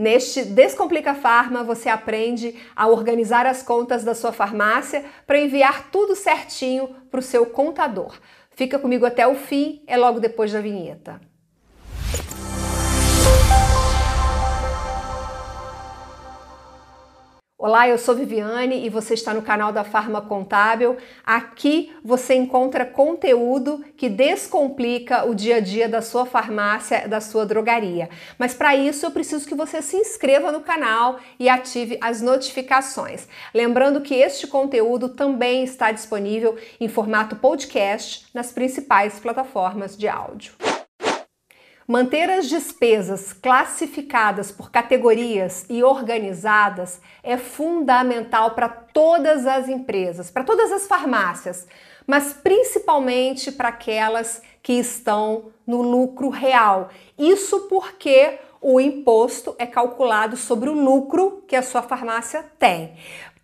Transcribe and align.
Neste 0.00 0.46
Descomplica 0.46 1.12
Farma, 1.12 1.62
você 1.62 1.90
aprende 1.90 2.56
a 2.74 2.88
organizar 2.88 3.44
as 3.44 3.62
contas 3.62 4.02
da 4.02 4.14
sua 4.14 4.32
farmácia 4.32 5.04
para 5.26 5.38
enviar 5.38 5.90
tudo 5.90 6.16
certinho 6.16 6.88
para 7.10 7.20
o 7.20 7.22
seu 7.22 7.44
contador. 7.44 8.18
Fica 8.48 8.78
comigo 8.78 9.04
até 9.04 9.26
o 9.26 9.34
fim, 9.34 9.82
é 9.86 9.98
logo 9.98 10.18
depois 10.18 10.50
da 10.54 10.60
vinheta. 10.62 11.20
Olá, 17.62 17.86
eu 17.86 17.98
sou 17.98 18.14
Viviane 18.14 18.86
e 18.86 18.88
você 18.88 19.12
está 19.12 19.34
no 19.34 19.42
canal 19.42 19.70
da 19.70 19.84
Farma 19.84 20.22
Contábil. 20.22 20.96
Aqui 21.22 21.94
você 22.02 22.32
encontra 22.32 22.86
conteúdo 22.86 23.84
que 23.98 24.08
descomplica 24.08 25.26
o 25.26 25.34
dia 25.34 25.56
a 25.56 25.60
dia 25.60 25.86
da 25.86 26.00
sua 26.00 26.24
farmácia, 26.24 27.06
da 27.06 27.20
sua 27.20 27.44
drogaria. 27.44 28.08
Mas 28.38 28.54
para 28.54 28.74
isso 28.74 29.04
eu 29.04 29.10
preciso 29.10 29.46
que 29.46 29.54
você 29.54 29.82
se 29.82 29.94
inscreva 29.94 30.50
no 30.50 30.62
canal 30.62 31.20
e 31.38 31.50
ative 31.50 31.98
as 32.00 32.22
notificações. 32.22 33.28
Lembrando 33.52 34.00
que 34.00 34.14
este 34.14 34.46
conteúdo 34.46 35.10
também 35.10 35.62
está 35.62 35.92
disponível 35.92 36.56
em 36.80 36.88
formato 36.88 37.36
podcast 37.36 38.24
nas 38.32 38.50
principais 38.52 39.20
plataformas 39.20 39.98
de 39.98 40.08
áudio. 40.08 40.54
Manter 41.90 42.30
as 42.30 42.48
despesas 42.48 43.32
classificadas 43.32 44.52
por 44.52 44.70
categorias 44.70 45.66
e 45.68 45.82
organizadas 45.82 47.00
é 47.20 47.36
fundamental 47.36 48.52
para 48.52 48.68
todas 48.68 49.44
as 49.44 49.68
empresas, 49.68 50.30
para 50.30 50.44
todas 50.44 50.70
as 50.70 50.86
farmácias, 50.86 51.66
mas 52.06 52.32
principalmente 52.32 53.50
para 53.50 53.70
aquelas 53.70 54.40
que 54.62 54.74
estão 54.74 55.46
no 55.66 55.82
lucro 55.82 56.28
real. 56.28 56.90
Isso 57.18 57.62
porque 57.62 58.38
o 58.60 58.80
imposto 58.80 59.56
é 59.58 59.66
calculado 59.66 60.36
sobre 60.36 60.70
o 60.70 60.74
lucro 60.74 61.42
que 61.48 61.56
a 61.56 61.62
sua 61.62 61.82
farmácia 61.82 62.44
tem. 62.56 62.94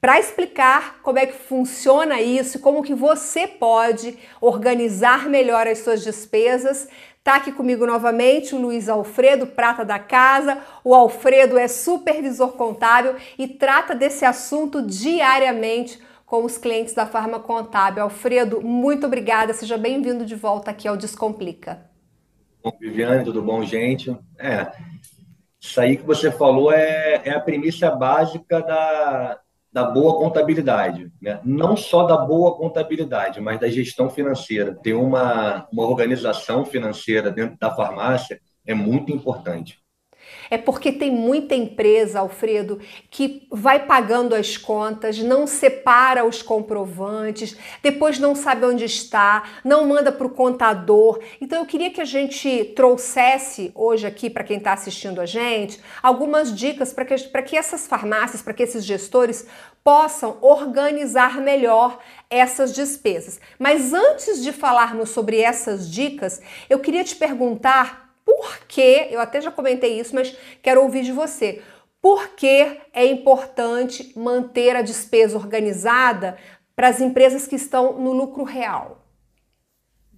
Para 0.01 0.21
explicar 0.21 1.01
como 1.03 1.19
é 1.19 1.27
que 1.27 1.37
funciona 1.37 2.21
isso, 2.21 2.61
como 2.61 2.85
que 2.85 2.95
você 2.95 3.49
pode 3.49 4.17
organizar 4.41 5.29
melhor 5.29 5.67
as 5.67 5.79
suas 5.79 6.05
despesas, 6.05 6.87
Tá 7.27 7.35
aqui 7.35 7.51
comigo 7.51 7.85
novamente 7.85 8.55
o 8.55 8.61
Luiz 8.61 8.89
Alfredo, 8.89 9.49
prata 9.49 9.85
da 9.85 9.99
casa. 9.99 10.59
O 10.85 10.95
Alfredo 10.95 11.59
é 11.59 11.67
supervisor 11.67 12.53
contábil 12.53 13.17
e 13.37 13.49
trata 13.49 13.97
desse 13.97 14.25
assunto 14.25 14.81
diariamente 14.81 16.01
com 16.25 16.45
os 16.45 16.57
clientes 16.57 16.95
da 16.95 17.05
Farma 17.05 17.41
Contábil. 17.41 18.05
Alfredo, 18.05 18.63
muito 18.63 19.07
obrigada. 19.07 19.53
Seja 19.53 19.77
bem-vindo 19.77 20.25
de 20.25 20.37
volta 20.37 20.71
aqui 20.71 20.87
ao 20.87 20.97
Descomplica. 20.97 21.91
Bom, 22.63 22.71
Viviane, 22.79 23.25
tudo 23.25 23.43
bom, 23.43 23.65
gente? 23.65 24.17
É, 24.39 24.71
isso 25.61 25.81
aí 25.81 25.97
que 25.97 26.05
você 26.05 26.31
falou 26.31 26.71
é, 26.71 27.23
é 27.25 27.31
a 27.33 27.41
premissa 27.41 27.91
básica 27.91 28.63
da, 28.63 29.41
da 29.73 29.85
boa 29.85 30.17
contabilidade, 30.19 31.13
né? 31.21 31.41
não 31.45 31.77
só 31.77 32.05
da 32.05 32.17
boa 32.17 32.57
contabilidade, 32.57 33.41
mas 33.41 33.61
da 33.61 33.69
gestão 33.69 34.09
financeira. 34.09 34.75
Ter 34.75 34.95
uma, 34.95 35.67
uma 35.73 35.85
organização 35.85 36.65
financeira 36.65 37.31
dentro 37.31 37.59
da 37.59 37.75
farmácia 37.75 38.41
é 38.67 38.75
muito 38.75 39.13
importante. 39.13 39.79
É 40.51 40.59
porque 40.59 40.93
tem 40.93 41.11
muita 41.11 41.55
empresa, 41.55 42.21
Alfredo, 42.21 42.81
que 43.11 43.47
vai 43.51 43.87
pagando 43.87 44.35
as 44.35 44.57
contas, 44.57 45.19
não 45.19 45.47
separa 45.47 46.25
os 46.25 46.43
comprovantes, 46.43 47.57
depois 47.83 48.19
não 48.19 48.35
sabe 48.35 48.67
onde 48.67 48.85
está, 48.85 49.43
não 49.65 49.87
manda 49.87 50.13
para 50.13 50.27
o 50.27 50.31
contador. 50.31 51.21
Então 51.41 51.61
eu 51.61 51.67
queria 51.67 51.91
que 51.91 52.01
a 52.01 52.05
gente 52.05 52.73
trouxesse 52.77 53.73
hoje 53.75 54.07
aqui 54.07 54.31
para 54.31 54.45
quem 54.45 54.59
está 54.59 54.73
assistindo 54.73 55.21
a 55.21 55.27
gente 55.27 55.81
algumas 56.03 56.55
dicas 56.55 56.93
para 56.93 57.05
que, 57.05 57.17
que 57.17 57.57
essas 57.57 57.87
farmácias, 57.87 58.43
para 58.43 58.55
que 58.55 58.63
esses 58.63 58.85
gestores 58.85 59.47
possam 59.83 60.39
organizar 60.41 61.41
melhor 61.41 61.99
essas 62.29 62.75
despesas. 62.75 63.41
Mas 63.59 63.93
antes 63.93 64.43
de 64.43 64.53
falarmos 64.53 65.11
sobre 65.11 65.41
essas 65.41 65.91
dicas, 65.91 66.41
eu 66.69 66.81
queria 66.81 67.05
te 67.05 67.15
perguntar 67.15 68.06
por 68.27 68.59
que, 68.67 69.07
eu 69.13 69.21
até 69.21 69.41
já 69.41 69.53
comentei 69.53 70.01
isso, 70.01 70.13
mas 70.13 70.37
quero 70.61 70.83
ouvir 70.83 71.05
de 71.05 71.13
você. 71.13 71.63
Por 72.03 72.31
que 72.31 72.81
é 72.93 73.07
importante 73.07 74.13
manter 74.19 74.75
a 74.75 74.83
despesa 74.83 75.39
organizada 75.39 76.37
para 76.75 76.89
as 76.89 77.01
empresas 77.01 77.47
que 77.47 77.55
estão 77.55 77.99
no 77.99 78.13
lucro 78.13 78.43
real? 78.43 79.07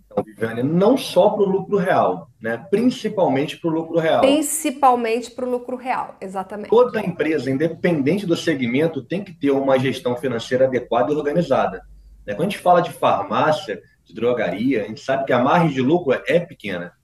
Então, 0.07 0.25
Viviane, 0.25 0.63
não 0.63 0.97
só 0.97 1.29
para 1.29 1.43
o 1.43 1.49
lucro 1.49 1.77
real, 1.77 2.31
né? 2.41 2.57
principalmente 2.71 3.59
para 3.59 3.69
o 3.69 3.73
lucro 3.75 3.99
real. 3.99 4.23
Principalmente 4.23 5.31
para 5.31 5.45
o 5.45 5.51
lucro 5.51 5.77
real, 5.77 6.17
exatamente. 6.19 6.71
Toda 6.71 7.05
empresa, 7.05 7.51
independente 7.51 8.25
do 8.27 8.37
segmento, 8.37 9.05
tem 9.05 9.23
que 9.23 9.35
ter 9.35 9.51
uma 9.51 9.79
gestão 9.79 10.17
financeira 10.17 10.65
adequada 10.65 11.13
e 11.13 11.15
organizada. 11.15 11.83
Né? 12.27 12.35
Quando 12.35 12.49
a 12.49 12.51
gente 12.51 12.59
fala 12.59 12.81
de 12.81 12.91
farmácia, 12.91 13.83
de 14.03 14.15
drogaria, 14.15 14.85
a 14.85 14.87
gente 14.87 15.01
sabe 15.01 15.27
que 15.27 15.33
a 15.33 15.39
margem 15.39 15.71
de 15.71 15.83
lucro 15.83 16.19
é 16.27 16.41
pequena. 16.41 16.98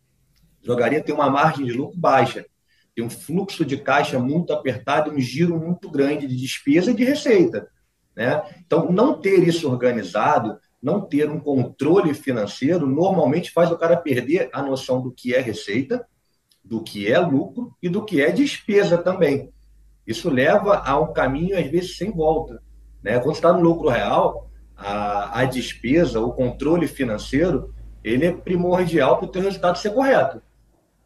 Drogaria 0.64 1.02
tem 1.02 1.14
uma 1.14 1.30
margem 1.30 1.66
de 1.66 1.72
lucro 1.72 1.98
baixa, 1.98 2.44
tem 2.94 3.04
um 3.04 3.10
fluxo 3.10 3.64
de 3.64 3.76
caixa 3.76 4.18
muito 4.18 4.52
apertado, 4.52 5.10
um 5.10 5.20
giro 5.20 5.58
muito 5.58 5.90
grande 5.90 6.26
de 6.26 6.36
despesa 6.36 6.90
e 6.90 6.94
de 6.94 7.04
receita. 7.04 7.68
Né? 8.16 8.42
Então, 8.64 8.90
não 8.90 9.20
ter 9.20 9.46
isso 9.46 9.70
organizado, 9.70 10.58
não 10.82 11.00
ter 11.00 11.28
um 11.30 11.38
controle 11.38 12.14
financeiro, 12.14 12.86
normalmente 12.86 13.50
faz 13.50 13.70
o 13.70 13.76
cara 13.76 13.96
perder 13.96 14.48
a 14.52 14.62
noção 14.62 15.02
do 15.02 15.12
que 15.12 15.34
é 15.34 15.40
receita, 15.40 16.06
do 16.64 16.82
que 16.82 17.10
é 17.10 17.18
lucro 17.18 17.76
e 17.82 17.88
do 17.88 18.04
que 18.04 18.22
é 18.22 18.30
despesa 18.30 18.96
também. 18.96 19.52
Isso 20.06 20.30
leva 20.30 20.78
a 20.78 20.98
um 20.98 21.12
caminho, 21.12 21.58
às 21.58 21.66
vezes, 21.66 21.96
sem 21.96 22.10
volta. 22.10 22.62
Né? 23.02 23.18
Quando 23.18 23.34
está 23.34 23.52
no 23.52 23.60
lucro 23.60 23.88
real, 23.88 24.50
a, 24.76 25.40
a 25.40 25.44
despesa, 25.44 26.20
o 26.20 26.32
controle 26.32 26.86
financeiro, 26.86 27.74
ele 28.02 28.26
é 28.26 28.32
primordial 28.32 29.18
para 29.18 29.26
o 29.26 29.30
teu 29.30 29.42
resultado 29.42 29.78
ser 29.78 29.90
correto. 29.90 30.42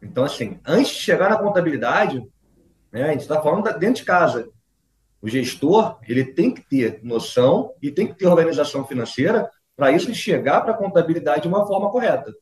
Então, 0.01 0.23
assim, 0.23 0.59
antes 0.65 0.93
de 0.93 0.99
chegar 0.99 1.29
na 1.29 1.37
contabilidade, 1.37 2.23
né, 2.91 3.03
a 3.03 3.11
gente 3.11 3.21
está 3.21 3.41
falando 3.41 3.63
dentro 3.77 4.01
de 4.01 4.05
casa. 4.05 4.49
O 5.21 5.27
gestor 5.27 5.97
ele 6.07 6.23
tem 6.23 6.51
que 6.51 6.61
ter 6.61 6.99
noção 7.03 7.73
e 7.81 7.91
tem 7.91 8.07
que 8.07 8.13
ter 8.13 8.27
organização 8.27 8.85
financeira 8.85 9.49
para 9.75 9.91
isso 9.91 10.13
chegar 10.13 10.61
para 10.61 10.73
a 10.73 10.77
contabilidade 10.77 11.43
de 11.43 11.47
uma 11.47 11.65
forma 11.65 11.89
correta. 11.89 12.33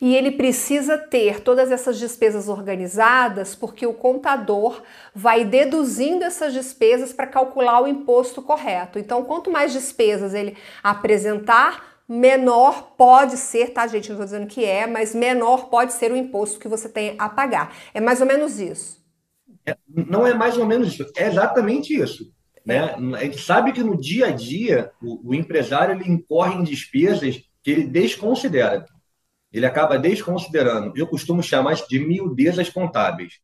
E 0.00 0.14
ele 0.14 0.32
precisa 0.32 0.96
ter 0.96 1.40
todas 1.40 1.72
essas 1.72 1.98
despesas 1.98 2.48
organizadas, 2.48 3.54
porque 3.56 3.84
o 3.84 3.92
contador 3.92 4.80
vai 5.12 5.44
deduzindo 5.44 6.24
essas 6.24 6.52
despesas 6.52 7.12
para 7.12 7.26
calcular 7.26 7.82
o 7.82 7.88
imposto 7.88 8.40
correto. 8.40 8.98
Então, 8.98 9.24
quanto 9.24 9.50
mais 9.50 9.72
despesas 9.72 10.34
ele 10.34 10.56
apresentar, 10.84 11.97
menor 12.08 12.94
pode 12.96 13.36
ser, 13.36 13.72
tá, 13.72 13.86
gente? 13.86 14.08
Não 14.08 14.14
estou 14.14 14.24
dizendo 14.24 14.46
que 14.46 14.64
é, 14.64 14.86
mas 14.86 15.14
menor 15.14 15.68
pode 15.68 15.92
ser 15.92 16.10
o 16.10 16.16
imposto 16.16 16.58
que 16.58 16.68
você 16.68 16.88
tem 16.88 17.14
a 17.18 17.28
pagar. 17.28 17.76
É 17.92 18.00
mais 18.00 18.20
ou 18.20 18.26
menos 18.26 18.58
isso. 18.58 18.98
É, 19.66 19.76
não 19.86 20.26
é 20.26 20.32
mais 20.32 20.56
ou 20.56 20.64
menos 20.64 20.94
isso, 20.94 21.12
é 21.16 21.26
exatamente 21.26 21.94
isso. 21.94 22.32
Né? 22.64 22.94
A 23.16 23.24
gente 23.24 23.40
sabe 23.40 23.72
que 23.72 23.82
no 23.82 23.98
dia 23.98 24.26
a 24.26 24.30
dia 24.30 24.90
o, 25.02 25.30
o 25.30 25.34
empresário 25.34 25.94
ele 25.94 26.10
incorre 26.10 26.54
em 26.54 26.64
despesas 26.64 27.42
que 27.62 27.70
ele 27.70 27.84
desconsidera. 27.84 28.86
Ele 29.52 29.66
acaba 29.66 29.98
desconsiderando. 29.98 30.92
Eu 30.96 31.06
costumo 31.06 31.42
chamar 31.42 31.74
isso 31.74 31.88
de 31.88 31.98
miudezas 31.98 32.68
contábeis. 32.68 33.34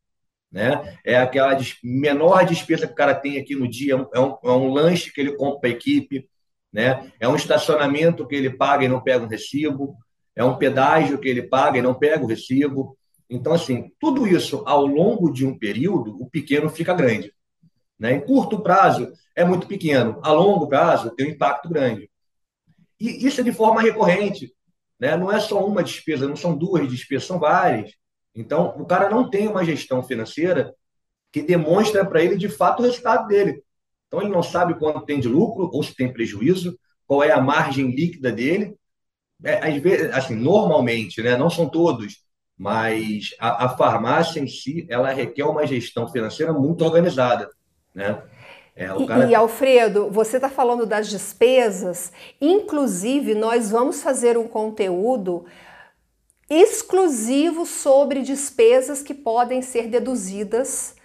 Né? 0.51 0.97
É 1.03 1.17
aquela 1.17 1.57
menor 1.83 2.45
despesa 2.45 2.87
que 2.87 2.93
o 2.93 2.95
cara 2.95 3.13
tem 3.13 3.37
aqui 3.37 3.55
no 3.55 3.67
dia, 3.67 3.93
é 3.93 4.19
um, 4.19 4.37
é 4.43 4.51
um 4.51 4.71
lanche 4.71 5.11
que 5.11 5.19
ele 5.19 5.35
compra 5.35 5.59
para 5.59 5.69
a 5.69 5.73
equipe, 5.73 6.29
né? 6.75 7.09
É 7.21 7.27
um 7.27 7.37
estacionamento 7.37 8.27
que 8.27 8.35
ele 8.35 8.49
paga 8.49 8.83
e 8.83 8.89
não 8.89 8.99
pega 8.99 9.23
um 9.23 9.29
recibo, 9.29 9.95
é 10.35 10.43
um 10.43 10.57
pedágio 10.57 11.17
que 11.17 11.29
ele 11.29 11.43
paga 11.43 11.79
e 11.79 11.81
não 11.81 11.93
pega 11.93 12.21
o 12.21 12.27
recibo. 12.27 12.97
Então, 13.29 13.53
assim, 13.53 13.93
tudo 13.97 14.27
isso 14.27 14.61
ao 14.65 14.85
longo 14.85 15.31
de 15.31 15.45
um 15.45 15.57
período, 15.57 16.21
o 16.21 16.29
pequeno 16.29 16.69
fica 16.69 16.93
grande. 16.93 17.33
Né? 17.97 18.15
Em 18.15 18.19
curto 18.19 18.59
prazo, 18.59 19.09
é 19.33 19.45
muito 19.45 19.67
pequeno. 19.67 20.19
A 20.21 20.33
longo 20.33 20.67
prazo, 20.67 21.15
tem 21.15 21.27
um 21.27 21.29
impacto 21.29 21.69
grande. 21.69 22.11
E 22.99 23.25
isso 23.25 23.39
é 23.39 23.43
de 23.45 23.53
forma 23.53 23.81
recorrente. 23.81 24.53
Né? 24.99 25.15
Não 25.15 25.31
é 25.31 25.39
só 25.39 25.65
uma 25.65 25.81
despesa, 25.81 26.27
não 26.27 26.35
são 26.35 26.57
duas 26.57 26.89
despesas, 26.89 27.25
são 27.25 27.39
várias. 27.39 27.93
Então, 28.35 28.75
o 28.77 28.85
cara 28.85 29.09
não 29.09 29.29
tem 29.29 29.47
uma 29.47 29.63
gestão 29.63 30.03
financeira 30.03 30.75
que 31.31 31.41
demonstra 31.41 32.03
para 32.05 32.21
ele, 32.21 32.35
de 32.35 32.49
fato, 32.49 32.81
o 32.81 32.85
resultado 32.85 33.29
dele. 33.29 33.63
Então, 34.15 34.25
ele 34.25 34.33
não 34.33 34.43
sabe 34.43 34.75
quanto 34.75 35.05
tem 35.05 35.19
de 35.19 35.27
lucro 35.27 35.69
ou 35.73 35.83
se 35.83 35.93
tem 35.93 36.11
prejuízo, 36.11 36.79
qual 37.05 37.21
é 37.21 37.31
a 37.31 37.41
margem 37.41 37.91
líquida 37.91 38.31
dele. 38.31 38.73
É, 39.43 39.67
às 39.67 39.81
vezes, 39.81 40.13
assim, 40.13 40.35
normalmente, 40.35 41.21
né, 41.21 41.35
não 41.35 41.49
são 41.49 41.67
todos, 41.67 42.23
mas 42.57 43.35
a, 43.37 43.65
a, 43.65 43.69
farmácia 43.69 44.39
em 44.39 44.47
si, 44.47 44.87
ela 44.89 45.11
requer 45.11 45.43
uma 45.43 45.67
gestão 45.67 46.07
financeira 46.07 46.53
muito 46.53 46.85
organizada, 46.85 47.49
né? 47.93 48.23
É, 48.73 48.87
cara... 49.05 49.25
e, 49.25 49.31
e, 49.31 49.35
Alfredo, 49.35 50.09
você 50.09 50.37
está 50.37 50.49
falando 50.49 50.85
das 50.85 51.09
despesas, 51.09 52.13
inclusive 52.39 53.35
nós 53.35 53.69
vamos 53.69 54.01
fazer 54.01 54.37
um 54.37 54.47
conteúdo 54.47 55.45
exclusivo 56.49 57.65
sobre 57.65 58.21
despesas 58.21 59.01
que 59.01 59.13
podem 59.13 59.61
ser 59.61 59.87
deduzidas 59.87 60.95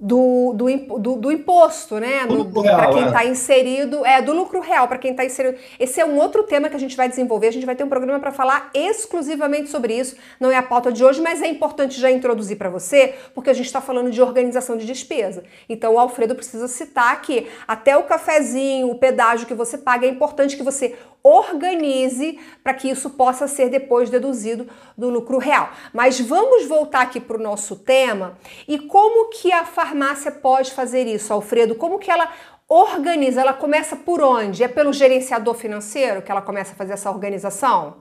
do, 0.00 0.52
do, 0.54 0.98
do, 0.98 1.16
do, 1.16 1.32
imposto, 1.32 1.98
né? 1.98 2.20
Para 2.62 2.92
quem 2.92 3.06
está 3.06 3.24
é. 3.24 3.28
inserido, 3.28 4.06
é 4.06 4.22
do 4.22 4.32
lucro 4.32 4.60
real, 4.60 4.86
para 4.86 4.96
quem 4.96 5.10
está 5.10 5.24
inserido. 5.24 5.58
Esse 5.78 6.00
é 6.00 6.06
um 6.06 6.16
outro 6.16 6.44
tema 6.44 6.68
que 6.68 6.76
a 6.76 6.78
gente 6.78 6.96
vai 6.96 7.08
desenvolver. 7.08 7.48
A 7.48 7.52
gente 7.52 7.66
vai 7.66 7.74
ter 7.74 7.82
um 7.82 7.88
programa 7.88 8.20
para 8.20 8.30
falar 8.30 8.70
exclusivamente 8.72 9.68
sobre 9.68 9.98
isso. 9.98 10.16
Não 10.38 10.52
é 10.52 10.56
a 10.56 10.62
pauta 10.62 10.92
de 10.92 11.04
hoje, 11.04 11.20
mas 11.20 11.42
é 11.42 11.48
importante 11.48 12.00
já 12.00 12.10
introduzir 12.12 12.56
para 12.56 12.70
você, 12.70 13.14
porque 13.34 13.50
a 13.50 13.52
gente 13.52 13.66
está 13.66 13.80
falando 13.80 14.10
de 14.10 14.22
organização 14.22 14.76
de 14.76 14.86
despesa. 14.86 15.42
Então 15.68 15.94
o 15.94 15.98
Alfredo 15.98 16.36
precisa 16.36 16.68
citar 16.68 17.20
que 17.20 17.48
até 17.66 17.96
o 17.96 18.04
cafezinho, 18.04 18.90
o 18.90 18.94
pedágio 18.94 19.48
que 19.48 19.54
você 19.54 19.76
paga, 19.76 20.06
é 20.06 20.10
importante 20.10 20.56
que 20.56 20.62
você 20.62 20.94
organize 21.22 22.38
para 22.62 22.74
que 22.74 22.88
isso 22.88 23.10
possa 23.10 23.46
ser 23.46 23.68
depois 23.68 24.10
deduzido 24.10 24.66
do 24.96 25.08
lucro 25.08 25.38
real. 25.38 25.70
Mas 25.92 26.20
vamos 26.20 26.66
voltar 26.66 27.02
aqui 27.02 27.20
para 27.20 27.36
o 27.36 27.42
nosso 27.42 27.76
tema 27.76 28.38
e 28.66 28.78
como 28.78 29.30
que 29.30 29.52
a 29.52 29.64
farmácia 29.64 30.32
pode 30.32 30.72
fazer 30.72 31.06
isso, 31.06 31.32
Alfredo? 31.32 31.74
Como 31.74 31.98
que 31.98 32.10
ela 32.10 32.30
organiza? 32.68 33.40
Ela 33.40 33.52
começa 33.52 33.96
por 33.96 34.20
onde? 34.20 34.62
É 34.62 34.68
pelo 34.68 34.92
gerenciador 34.92 35.54
financeiro 35.54 36.22
que 36.22 36.30
ela 36.30 36.42
começa 36.42 36.72
a 36.72 36.76
fazer 36.76 36.94
essa 36.94 37.10
organização? 37.10 37.96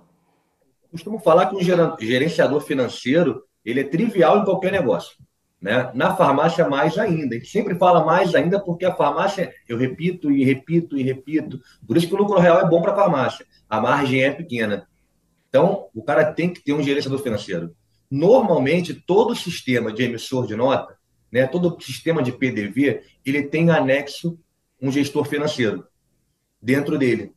Costumo 0.92 1.19
falar 1.19 1.48
que 1.48 1.56
um 1.56 1.62
gerenciador 2.00 2.62
financeiro 2.62 3.44
ele 3.64 3.81
é 3.81 3.84
trivial 3.84 4.40
em 4.40 4.46
qualquer 4.46 4.72
negócio. 4.72 5.18
Né? 5.62 5.92
Na 5.94 6.15
farmácia, 6.15 6.68
mais 6.68 6.98
ainda. 6.98 7.36
A 7.36 7.38
gente 7.39 7.50
sempre 7.50 7.75
fala 7.75 8.06
mais 8.06 8.36
ainda 8.36 8.59
porque 8.59 8.86
a 8.86 8.95
farmácia, 8.95 9.54
eu 9.68 9.77
repito 9.77 10.31
e 10.31 10.44
repito 10.44 10.98
e 10.98 11.04
repito. 11.04 11.59
Por 11.86 11.98
isso 11.98 12.07
que 12.07 12.13
o 12.13 12.18
lucro 12.18 12.39
real 12.39 12.59
é 12.59 12.69
bom 12.69 12.81
para 12.81 12.94
a 12.94 12.95
farmácia. 12.95 13.45
A 13.69 13.81
margem 13.81 14.24
é 14.24 14.31
pequena. 14.31 14.88
Então, 15.50 15.88
o 15.94 16.04
cara 16.04 16.31
tem 16.31 16.54
que 16.54 16.63
ter 16.63 16.74
um 16.74 16.83
gerenciador 16.83 17.19
financeiro. 17.19 17.75
Normalmente, 18.09 18.94
todo 18.94 19.36
sistema 19.36 19.92
de 19.92 20.04
emissor 20.04 20.45
de 20.45 20.56
nota, 20.56 20.95
né, 21.31 21.45
todo 21.48 21.81
sistema 21.81 22.21
de 22.24 22.31
PDV, 22.31 23.01
ele 23.25 23.44
tem 23.44 23.69
anexo 23.69 24.39
um 24.81 24.92
gestor 24.92 25.25
financeiro 25.25 25.86
dentro 26.62 26.98
dele. 26.98 27.33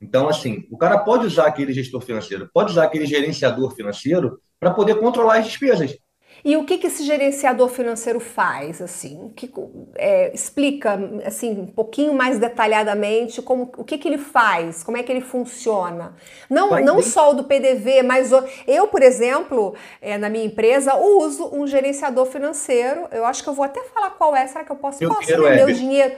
Então, 0.00 0.28
assim, 0.28 0.66
o 0.70 0.76
cara 0.76 0.98
pode 0.98 1.26
usar 1.26 1.46
aquele 1.46 1.72
gestor 1.72 2.00
financeiro, 2.00 2.50
pode 2.52 2.72
usar 2.72 2.84
aquele 2.84 3.06
gerenciador 3.06 3.74
financeiro 3.74 4.38
para 4.60 4.70
poder 4.70 4.96
controlar 4.96 5.38
as 5.38 5.46
despesas. 5.46 5.96
E 6.44 6.58
o 6.58 6.64
que, 6.64 6.76
que 6.76 6.88
esse 6.88 7.02
gerenciador 7.04 7.68
financeiro 7.70 8.20
faz, 8.20 8.82
assim? 8.82 9.32
Que, 9.34 9.50
é, 9.94 10.30
explica, 10.34 11.00
assim, 11.24 11.52
um 11.52 11.66
pouquinho 11.66 12.12
mais 12.12 12.38
detalhadamente 12.38 13.40
como, 13.40 13.72
o 13.78 13.82
que, 13.82 13.96
que 13.96 14.06
ele 14.06 14.18
faz, 14.18 14.82
como 14.82 14.98
é 14.98 15.02
que 15.02 15.10
ele 15.10 15.22
funciona. 15.22 16.14
Não, 16.50 16.78
não 16.80 17.00
só 17.00 17.30
o 17.30 17.34
do 17.34 17.44
PDV, 17.44 18.02
mas 18.02 18.30
o, 18.30 18.44
eu, 18.66 18.86
por 18.88 19.02
exemplo, 19.02 19.74
é, 20.02 20.18
na 20.18 20.28
minha 20.28 20.44
empresa, 20.44 20.94
uso 20.96 21.48
um 21.50 21.66
gerenciador 21.66 22.26
financeiro. 22.26 23.08
Eu 23.10 23.24
acho 23.24 23.42
que 23.42 23.48
eu 23.48 23.54
vou 23.54 23.64
até 23.64 23.82
falar 23.84 24.10
qual 24.10 24.36
é. 24.36 24.46
Será 24.46 24.64
que 24.64 24.72
eu 24.72 24.76
posso? 24.76 24.98
Meu 25.00 25.14
posso, 25.14 25.22
dinheiro 25.22 25.48
né? 25.48 25.56
Meu 25.56 25.72
dinheiro 25.72 26.14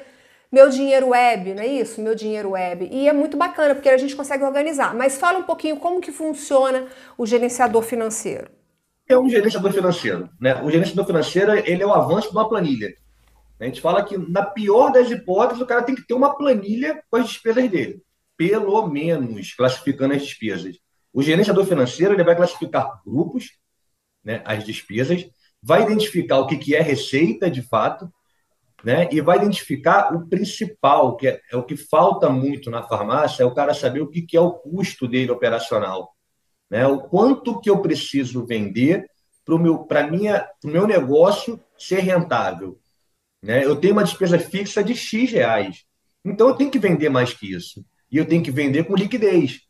meu 0.50 0.70
dinheiro 0.70 1.08
web, 1.08 1.54
não 1.54 1.62
é 1.62 1.66
isso? 1.66 2.00
Meu 2.00 2.14
dinheiro 2.14 2.50
web. 2.50 2.88
E 2.90 3.08
é 3.08 3.12
muito 3.12 3.36
bacana 3.36 3.74
porque 3.74 3.88
a 3.88 3.98
gente 3.98 4.14
consegue 4.16 4.44
organizar. 4.44 4.94
Mas 4.94 5.18
fala 5.18 5.38
um 5.38 5.42
pouquinho 5.42 5.76
como 5.76 6.00
que 6.00 6.10
funciona 6.10 6.86
o 7.18 7.26
gerenciador 7.26 7.82
financeiro 7.82 8.55
é 9.08 9.16
um 9.16 9.28
gerenciador 9.28 9.72
financeiro? 9.72 10.28
Né? 10.40 10.60
O 10.62 10.70
gerenciador 10.70 11.06
financeiro 11.06 11.52
ele 11.52 11.82
é 11.82 11.86
o 11.86 11.92
avanço 11.92 12.30
de 12.30 12.36
uma 12.36 12.48
planilha. 12.48 12.94
A 13.58 13.64
gente 13.64 13.80
fala 13.80 14.04
que, 14.04 14.18
na 14.18 14.44
pior 14.44 14.92
das 14.92 15.10
hipóteses, 15.10 15.62
o 15.62 15.66
cara 15.66 15.82
tem 15.82 15.94
que 15.94 16.06
ter 16.06 16.14
uma 16.14 16.36
planilha 16.36 17.02
com 17.10 17.16
as 17.16 17.26
despesas 17.26 17.70
dele. 17.70 18.02
Pelo 18.36 18.86
menos, 18.86 19.54
classificando 19.54 20.14
as 20.14 20.22
despesas. 20.22 20.76
O 21.12 21.22
gerenciador 21.22 21.64
financeiro 21.64 22.12
ele 22.12 22.24
vai 22.24 22.36
classificar 22.36 23.00
grupos, 23.06 23.52
né, 24.22 24.42
as 24.44 24.64
despesas, 24.64 25.26
vai 25.62 25.82
identificar 25.82 26.38
o 26.38 26.46
que, 26.46 26.58
que 26.58 26.74
é 26.74 26.82
receita 26.82 27.50
de 27.50 27.62
fato, 27.62 28.12
né, 28.84 29.08
e 29.10 29.22
vai 29.22 29.38
identificar 29.38 30.14
o 30.14 30.28
principal, 30.28 31.16
que 31.16 31.28
é, 31.28 31.40
é 31.50 31.56
o 31.56 31.62
que 31.62 31.76
falta 31.76 32.28
muito 32.28 32.70
na 32.70 32.82
farmácia, 32.82 33.42
é 33.42 33.46
o 33.46 33.54
cara 33.54 33.72
saber 33.72 34.02
o 34.02 34.08
que, 34.08 34.20
que 34.20 34.36
é 34.36 34.40
o 34.40 34.52
custo 34.52 35.08
dele 35.08 35.30
operacional. 35.30 36.14
Né? 36.70 36.86
O 36.86 37.00
quanto 37.00 37.60
que 37.60 37.70
eu 37.70 37.80
preciso 37.80 38.44
vender 38.44 39.06
para 39.44 39.54
o 39.54 39.58
meu, 39.58 39.86
minha, 40.10 40.48
meu 40.64 40.86
negócio 40.86 41.60
ser 41.78 42.00
rentável. 42.00 42.78
Né? 43.42 43.64
Eu 43.64 43.76
tenho 43.76 43.92
uma 43.92 44.04
despesa 44.04 44.38
fixa 44.38 44.82
de 44.82 44.94
X 44.94 45.30
reais. 45.30 45.84
Então, 46.24 46.48
eu 46.48 46.54
tenho 46.54 46.70
que 46.70 46.78
vender 46.78 47.08
mais 47.08 47.32
que 47.32 47.52
isso. 47.52 47.84
E 48.10 48.18
eu 48.18 48.26
tenho 48.26 48.42
que 48.42 48.50
vender 48.50 48.84
com 48.84 48.96
liquidez. 48.96 49.60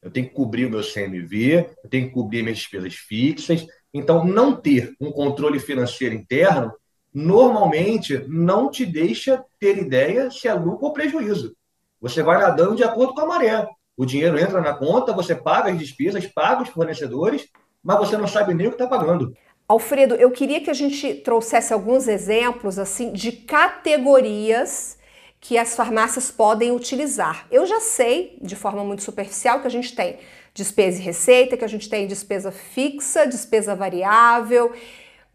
Eu 0.00 0.10
tenho 0.10 0.28
que 0.28 0.34
cobrir 0.34 0.66
o 0.66 0.70
meu 0.70 0.82
CMV, 0.82 1.70
eu 1.82 1.90
tenho 1.90 2.08
que 2.08 2.14
cobrir 2.14 2.42
minhas 2.42 2.58
despesas 2.58 2.94
fixas. 2.94 3.66
Então, 3.92 4.24
não 4.24 4.54
ter 4.54 4.94
um 5.00 5.10
controle 5.10 5.58
financeiro 5.58 6.14
interno 6.14 6.72
normalmente 7.12 8.24
não 8.28 8.68
te 8.68 8.84
deixa 8.84 9.44
ter 9.58 9.78
ideia 9.78 10.30
se 10.30 10.48
é 10.48 10.52
lucro 10.52 10.86
ou 10.86 10.92
prejuízo. 10.92 11.56
Você 12.00 12.22
vai 12.22 12.38
nadando 12.38 12.74
de 12.74 12.82
acordo 12.82 13.14
com 13.14 13.20
a 13.20 13.26
maré. 13.26 13.66
O 13.96 14.04
dinheiro 14.04 14.38
entra 14.38 14.60
na 14.60 14.74
conta, 14.74 15.12
você 15.12 15.34
paga 15.34 15.70
as 15.70 15.78
despesas, 15.78 16.26
paga 16.26 16.62
os 16.62 16.68
fornecedores, 16.68 17.48
mas 17.82 17.98
você 17.98 18.16
não 18.16 18.26
sabe 18.26 18.54
nem 18.54 18.66
o 18.66 18.70
que 18.70 18.82
está 18.82 18.86
pagando. 18.86 19.36
Alfredo, 19.68 20.14
eu 20.14 20.30
queria 20.30 20.60
que 20.60 20.70
a 20.70 20.74
gente 20.74 21.14
trouxesse 21.14 21.72
alguns 21.72 22.06
exemplos 22.08 22.78
assim 22.78 23.12
de 23.12 23.32
categorias 23.32 24.98
que 25.40 25.56
as 25.56 25.76
farmácias 25.76 26.30
podem 26.30 26.72
utilizar. 26.72 27.46
Eu 27.50 27.66
já 27.66 27.78
sei, 27.80 28.38
de 28.42 28.56
forma 28.56 28.82
muito 28.82 29.02
superficial, 29.02 29.60
que 29.60 29.66
a 29.66 29.70
gente 29.70 29.94
tem 29.94 30.18
despesa 30.54 30.98
e 30.98 31.02
receita, 31.02 31.56
que 31.56 31.64
a 31.64 31.68
gente 31.68 31.88
tem 31.88 32.06
despesa 32.06 32.50
fixa, 32.50 33.26
despesa 33.26 33.74
variável. 33.74 34.72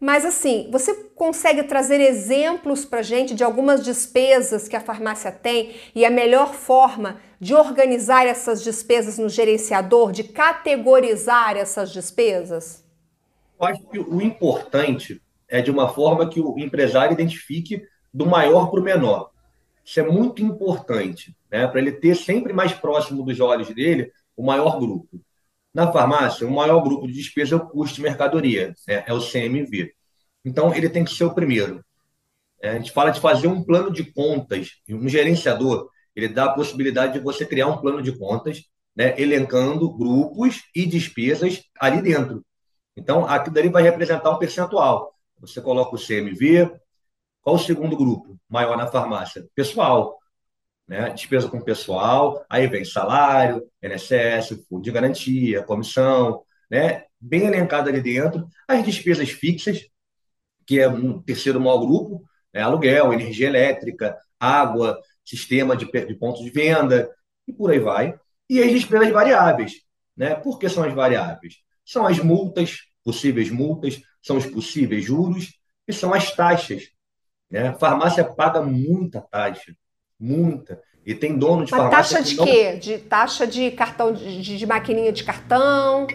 Mas 0.00 0.24
assim, 0.24 0.68
você 0.72 0.94
consegue 1.14 1.62
trazer 1.62 2.00
exemplos 2.00 2.84
para 2.84 3.02
gente 3.02 3.34
de 3.34 3.44
algumas 3.44 3.84
despesas 3.84 4.66
que 4.66 4.76
a 4.76 4.80
farmácia 4.80 5.30
tem 5.30 5.74
e 5.94 6.04
a 6.04 6.10
melhor 6.10 6.54
forma 6.54 7.20
de 7.40 7.54
organizar 7.54 8.26
essas 8.26 8.62
despesas 8.62 9.18
no 9.18 9.28
gerenciador, 9.28 10.12
de 10.12 10.24
categorizar 10.24 11.56
essas 11.56 11.90
despesas? 11.90 12.84
Eu 13.58 13.66
acho 13.66 13.82
que 13.88 13.98
o 13.98 14.20
importante 14.20 15.22
é 15.48 15.62
de 15.62 15.70
uma 15.70 15.88
forma 15.88 16.28
que 16.28 16.40
o 16.40 16.58
empresário 16.58 17.14
identifique 17.14 17.82
do 18.12 18.26
maior 18.26 18.70
para 18.70 18.80
o 18.80 18.82
menor. 18.82 19.30
Isso 19.84 20.00
é 20.00 20.02
muito 20.02 20.42
importante, 20.42 21.34
né? 21.50 21.66
para 21.66 21.80
ele 21.80 21.92
ter 21.92 22.14
sempre 22.14 22.52
mais 22.52 22.72
próximo 22.72 23.24
dos 23.24 23.40
olhos 23.40 23.74
dele 23.74 24.12
o 24.36 24.44
maior 24.44 24.78
grupo. 24.78 25.20
Na 25.72 25.90
farmácia, 25.90 26.46
o 26.46 26.50
maior 26.50 26.80
grupo 26.82 27.06
de 27.06 27.14
despesa 27.14 27.54
é 27.54 27.58
o 27.58 27.66
custo 27.66 27.96
de 27.96 28.02
mercadoria, 28.02 28.74
né? 28.86 29.02
é 29.06 29.12
o 29.12 29.20
CMV. 29.20 29.92
Então, 30.44 30.74
ele 30.74 30.88
tem 30.88 31.04
que 31.04 31.12
ser 31.12 31.24
o 31.24 31.34
primeiro. 31.34 31.84
É, 32.62 32.70
a 32.70 32.74
gente 32.74 32.92
fala 32.92 33.10
de 33.10 33.20
fazer 33.20 33.46
um 33.46 33.62
plano 33.62 33.90
de 33.90 34.04
contas. 34.04 34.76
Um 34.88 35.08
gerenciador, 35.08 35.88
ele 36.20 36.34
dá 36.34 36.46
a 36.46 36.52
possibilidade 36.52 37.14
de 37.14 37.20
você 37.20 37.44
criar 37.46 37.66
um 37.68 37.78
plano 37.80 38.02
de 38.02 38.16
contas, 38.16 38.64
né, 38.94 39.14
elencando 39.20 39.92
grupos 39.96 40.62
e 40.74 40.86
despesas 40.86 41.62
ali 41.78 42.02
dentro. 42.02 42.44
Então, 42.96 43.26
aquilo 43.26 43.54
dali 43.54 43.68
vai 43.68 43.82
representar 43.82 44.30
um 44.30 44.38
percentual. 44.38 45.14
Você 45.40 45.60
coloca 45.60 45.96
o 45.96 45.98
CMV. 45.98 46.70
Qual 47.40 47.56
o 47.56 47.58
segundo 47.58 47.96
grupo 47.96 48.38
maior 48.48 48.76
na 48.76 48.86
farmácia? 48.86 49.46
Pessoal 49.54 50.20
né? 50.90 51.08
despesa 51.10 51.48
com 51.48 51.60
pessoal, 51.60 52.44
aí 52.50 52.66
vem 52.66 52.84
salário, 52.84 53.64
INSS, 53.80 54.60
fundo 54.68 54.82
de 54.82 54.90
garantia, 54.90 55.62
comissão, 55.62 56.42
né? 56.68 57.04
bem 57.20 57.46
elencado 57.46 57.88
ali 57.88 58.00
dentro, 58.00 58.48
as 58.66 58.84
despesas 58.84 59.30
fixas, 59.30 59.86
que 60.66 60.80
é 60.80 60.88
um 60.88 61.22
terceiro 61.22 61.60
maior 61.60 61.78
grupo, 61.78 62.24
né? 62.52 62.62
aluguel, 62.62 63.12
energia 63.12 63.46
elétrica, 63.46 64.18
água, 64.38 64.98
sistema 65.30 65.76
de, 65.76 65.86
de 65.86 66.14
pontos 66.14 66.42
de 66.42 66.50
venda, 66.50 67.08
e 67.46 67.52
por 67.52 67.70
aí 67.70 67.78
vai. 67.78 68.14
E 68.48 68.60
as 68.62 68.70
despesas 68.70 69.10
variáveis. 69.10 69.72
Né? 70.16 70.34
Por 70.34 70.58
que 70.58 70.68
são 70.68 70.84
as 70.84 70.92
variáveis? 70.92 71.56
São 71.84 72.06
as 72.06 72.18
multas, 72.18 72.78
possíveis 73.04 73.50
multas, 73.50 74.00
são 74.22 74.36
os 74.36 74.46
possíveis 74.46 75.04
juros 75.04 75.58
e 75.86 75.92
são 75.92 76.12
as 76.12 76.34
taxas. 76.34 76.84
Né? 77.50 77.68
A 77.68 77.74
farmácia 77.74 78.24
paga 78.24 78.60
muita 78.60 79.20
taxa 79.20 79.74
muita. 80.20 80.82
E 81.04 81.14
tem 81.14 81.36
dono 81.36 81.64
de 81.64 81.72
Uma 81.72 81.84
farmácia. 81.84 82.18
Taxa 82.18 82.30
de 82.30 82.36
não... 82.36 82.44
quê? 82.44 82.76
De 82.76 82.98
taxa 82.98 83.46
de 83.46 83.70
cartão, 83.70 84.12
de, 84.12 84.58
de 84.58 84.66
maquininha 84.66 85.10
de 85.10 85.24
cartão? 85.24 86.06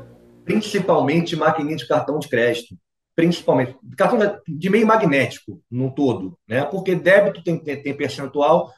Principalmente 0.46 1.36
maquininha 1.36 1.76
de 1.76 1.88
cartão 1.88 2.20
de 2.20 2.30
crédito. 2.30 2.78
Principalmente. 3.16 3.76
Cartão 3.98 4.20
de 4.48 4.70
meio 4.70 4.86
magnético, 4.86 5.60
no 5.72 5.94
todo. 5.94 6.38
Né? 6.48 6.64
Porque 6.66 6.94
débito 6.94 7.44
tem, 7.44 7.58
tem, 7.58 7.82
tem 7.82 7.98
percentual, 7.98 8.72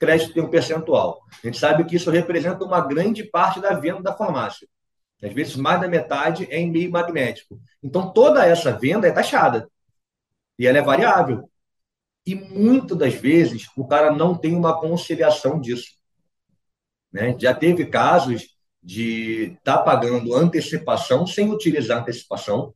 crédito 0.00 0.32
tem 0.32 0.42
um 0.42 0.50
percentual. 0.50 1.20
A 1.30 1.46
gente 1.46 1.58
sabe 1.58 1.84
que 1.84 1.94
isso 1.94 2.10
representa 2.10 2.64
uma 2.64 2.80
grande 2.80 3.22
parte 3.22 3.60
da 3.60 3.74
venda 3.74 4.02
da 4.02 4.16
farmácia. 4.16 4.66
Às 5.22 5.32
vezes, 5.34 5.54
mais 5.54 5.78
da 5.78 5.86
metade 5.86 6.48
é 6.50 6.58
em 6.58 6.70
meio 6.70 6.90
magnético. 6.90 7.60
Então, 7.82 8.10
toda 8.10 8.44
essa 8.44 8.72
venda 8.72 9.06
é 9.06 9.12
taxada. 9.12 9.70
E 10.58 10.66
ela 10.66 10.78
é 10.78 10.82
variável. 10.82 11.48
E 12.26 12.34
muitas 12.34 12.96
das 12.96 13.14
vezes 13.14 13.66
o 13.76 13.86
cara 13.86 14.10
não 14.10 14.34
tem 14.34 14.56
uma 14.56 14.80
conciliação 14.80 15.60
disso. 15.60 15.98
Né? 17.12 17.36
Já 17.38 17.52
teve 17.52 17.86
casos 17.86 18.56
de 18.82 19.52
estar 19.58 19.78
tá 19.78 19.82
pagando 19.82 20.34
antecipação 20.34 21.26
sem 21.26 21.50
utilizar 21.50 21.98
antecipação, 21.98 22.72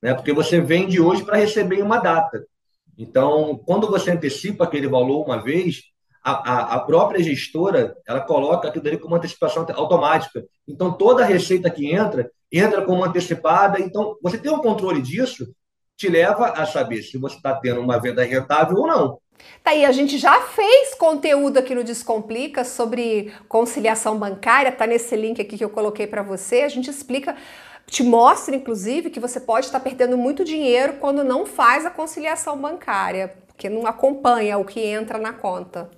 né? 0.00 0.14
porque 0.14 0.32
você 0.32 0.60
vende 0.60 1.00
hoje 1.00 1.24
para 1.24 1.38
receber 1.38 1.82
uma 1.82 1.98
data. 1.98 2.46
Então, 2.96 3.56
quando 3.66 3.88
você 3.88 4.12
antecipa 4.12 4.64
aquele 4.64 4.86
valor 4.86 5.24
uma 5.24 5.42
vez, 5.42 5.91
a, 6.22 6.30
a, 6.32 6.74
a, 6.76 6.80
própria 6.80 7.22
gestora 7.22 7.96
ela 8.06 8.20
coloca 8.20 8.68
aquilo 8.68 8.86
ali 8.86 8.98
como 8.98 9.14
antecipação 9.14 9.66
automática. 9.74 10.44
Então, 10.68 10.92
toda 10.92 11.22
a 11.22 11.26
receita 11.26 11.68
que 11.68 11.92
entra, 11.92 12.30
entra 12.50 12.82
como 12.82 13.04
antecipada. 13.04 13.80
Então, 13.80 14.16
você 14.22 14.38
ter 14.38 14.50
um 14.50 14.60
controle 14.60 15.02
disso 15.02 15.52
te 15.96 16.08
leva 16.08 16.48
a 16.48 16.64
saber 16.64 17.02
se 17.02 17.18
você 17.18 17.36
está 17.36 17.54
tendo 17.56 17.80
uma 17.80 17.98
venda 17.98 18.24
rentável 18.24 18.76
ou 18.76 18.86
não. 18.86 19.18
Tá 19.62 19.72
aí, 19.72 19.84
a 19.84 19.92
gente 19.92 20.18
já 20.18 20.40
fez 20.42 20.94
conteúdo 20.94 21.58
aqui 21.58 21.74
no 21.74 21.82
Descomplica 21.82 22.64
sobre 22.64 23.32
conciliação 23.48 24.16
bancária, 24.16 24.70
tá 24.70 24.86
nesse 24.86 25.16
link 25.16 25.40
aqui 25.40 25.58
que 25.58 25.64
eu 25.64 25.70
coloquei 25.70 26.06
para 26.06 26.22
você. 26.22 26.62
A 26.62 26.68
gente 26.68 26.88
explica, 26.88 27.36
te 27.86 28.02
mostra 28.02 28.54
inclusive 28.54 29.10
que 29.10 29.20
você 29.20 29.40
pode 29.40 29.66
estar 29.66 29.80
perdendo 29.80 30.16
muito 30.16 30.44
dinheiro 30.44 30.94
quando 30.94 31.24
não 31.24 31.44
faz 31.46 31.84
a 31.84 31.90
conciliação 31.90 32.56
bancária, 32.56 33.34
porque 33.46 33.68
não 33.68 33.86
acompanha 33.86 34.58
o 34.58 34.64
que 34.64 34.80
entra 34.80 35.18
na 35.18 35.32
conta. 35.32 35.90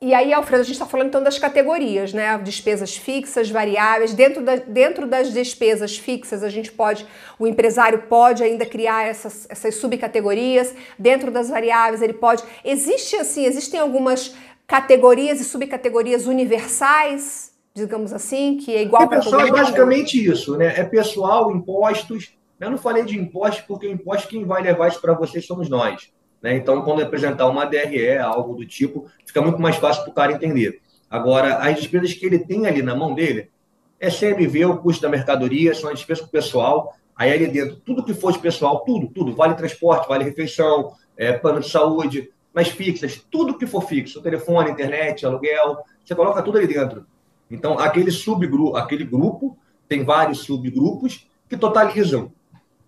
E 0.00 0.12
aí, 0.12 0.32
Alfredo, 0.34 0.60
a 0.60 0.64
gente 0.64 0.74
está 0.74 0.84
falando 0.84 1.08
então 1.08 1.22
das 1.22 1.38
categorias, 1.38 2.12
né? 2.12 2.36
Despesas 2.38 2.96
fixas, 2.96 3.48
variáveis. 3.48 4.12
Dentro, 4.12 4.42
da, 4.42 4.56
dentro 4.56 5.06
das 5.06 5.32
despesas 5.32 5.96
fixas, 5.96 6.42
a 6.42 6.48
gente 6.48 6.70
pode, 6.70 7.06
o 7.38 7.46
empresário 7.46 8.02
pode 8.02 8.42
ainda 8.42 8.66
criar 8.66 9.06
essas, 9.06 9.46
essas 9.48 9.76
subcategorias. 9.76 10.74
Dentro 10.98 11.30
das 11.30 11.48
variáveis, 11.48 12.02
ele 12.02 12.12
pode. 12.12 12.42
Existe 12.64 13.16
assim, 13.16 13.46
existem 13.46 13.80
algumas 13.80 14.34
categorias 14.66 15.40
e 15.40 15.44
subcategorias 15.44 16.26
universais, 16.26 17.52
digamos 17.72 18.12
assim, 18.12 18.56
que 18.56 18.74
é 18.74 18.82
igual 18.82 19.08
para 19.08 19.20
pessoal. 19.20 19.46
É 19.46 19.50
basicamente 19.50 20.22
isso, 20.22 20.56
né? 20.56 20.74
É 20.76 20.84
pessoal, 20.84 21.50
impostos. 21.50 22.36
Eu 22.60 22.70
não 22.70 22.78
falei 22.78 23.04
de 23.04 23.18
impostos 23.18 23.64
porque 23.66 23.86
o 23.86 23.90
imposto 23.92 24.28
quem 24.28 24.44
vai 24.44 24.62
levar 24.62 24.88
isso 24.88 25.00
para 25.00 25.14
vocês 25.14 25.46
somos 25.46 25.68
nós. 25.68 26.12
Né? 26.44 26.56
Então, 26.56 26.82
quando 26.82 27.00
apresentar 27.00 27.46
uma 27.48 27.64
DRE, 27.64 28.18
algo 28.18 28.54
do 28.54 28.66
tipo, 28.66 29.06
fica 29.24 29.40
muito 29.40 29.58
mais 29.62 29.76
fácil 29.76 30.02
para 30.02 30.10
o 30.10 30.14
cara 30.14 30.32
entender. 30.32 30.82
Agora, 31.08 31.56
as 31.56 31.76
despesas 31.76 32.12
que 32.12 32.26
ele 32.26 32.38
tem 32.38 32.66
ali 32.66 32.82
na 32.82 32.94
mão 32.94 33.14
dele 33.14 33.48
é 33.98 34.10
CMV, 34.10 34.66
o 34.66 34.76
custo 34.76 35.00
da 35.00 35.08
mercadoria, 35.08 35.74
são 35.74 35.88
as 35.88 35.96
despesas 35.96 36.26
pessoal. 36.26 36.94
Aí 37.16 37.32
ali 37.32 37.46
dentro, 37.46 37.76
tudo 37.76 38.04
que 38.04 38.12
for 38.12 38.30
de 38.30 38.38
pessoal, 38.38 38.80
tudo, 38.80 39.06
tudo, 39.08 39.34
vale 39.34 39.54
transporte, 39.54 40.06
vale 40.06 40.22
refeição, 40.22 40.92
é, 41.16 41.32
plano 41.32 41.60
de 41.60 41.70
saúde, 41.70 42.30
mas 42.52 42.68
fixas, 42.68 43.24
tudo 43.30 43.56
que 43.56 43.66
for 43.66 43.80
fixo, 43.80 44.20
telefone, 44.20 44.70
internet, 44.70 45.24
aluguel, 45.24 45.78
você 46.04 46.14
coloca 46.14 46.42
tudo 46.42 46.58
ali 46.58 46.66
dentro. 46.66 47.06
Então, 47.50 47.78
aquele 47.78 48.10
subgrupo, 48.10 48.76
aquele 48.76 49.04
grupo 49.04 49.56
tem 49.88 50.04
vários 50.04 50.40
subgrupos 50.40 51.26
que 51.48 51.56
totalizam 51.56 52.32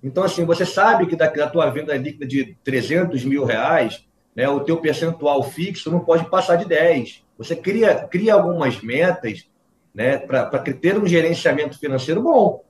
então, 0.03 0.25
assim, 0.25 0.45
você 0.45 0.65
sabe 0.65 1.07
que 1.07 1.17
da, 1.17 1.29
da 1.29 1.49
tua 1.49 1.71
venda 1.71 1.97
líquida 1.97 2.27
de 2.27 2.57
300 2.63 3.25
mil 3.25 3.45
reais, 3.45 4.07
né, 4.35 4.49
o 4.49 4.61
teu 4.61 4.77
percentual 4.79 5.43
fixo 5.43 5.91
não 5.91 6.01
pode 6.01 6.29
passar 6.29 6.57
de 6.57 6.67
10. 6.67 7.25
Você 7.39 7.57
cria, 7.57 7.95
cria 8.07 8.35
algumas 8.35 8.81
metas 8.83 9.49
né, 9.95 10.19
para 10.19 10.59
ter 10.59 10.99
um 10.99 11.07
gerenciamento 11.07 11.79
financeiro 11.79 12.23
bom. 12.23 12.65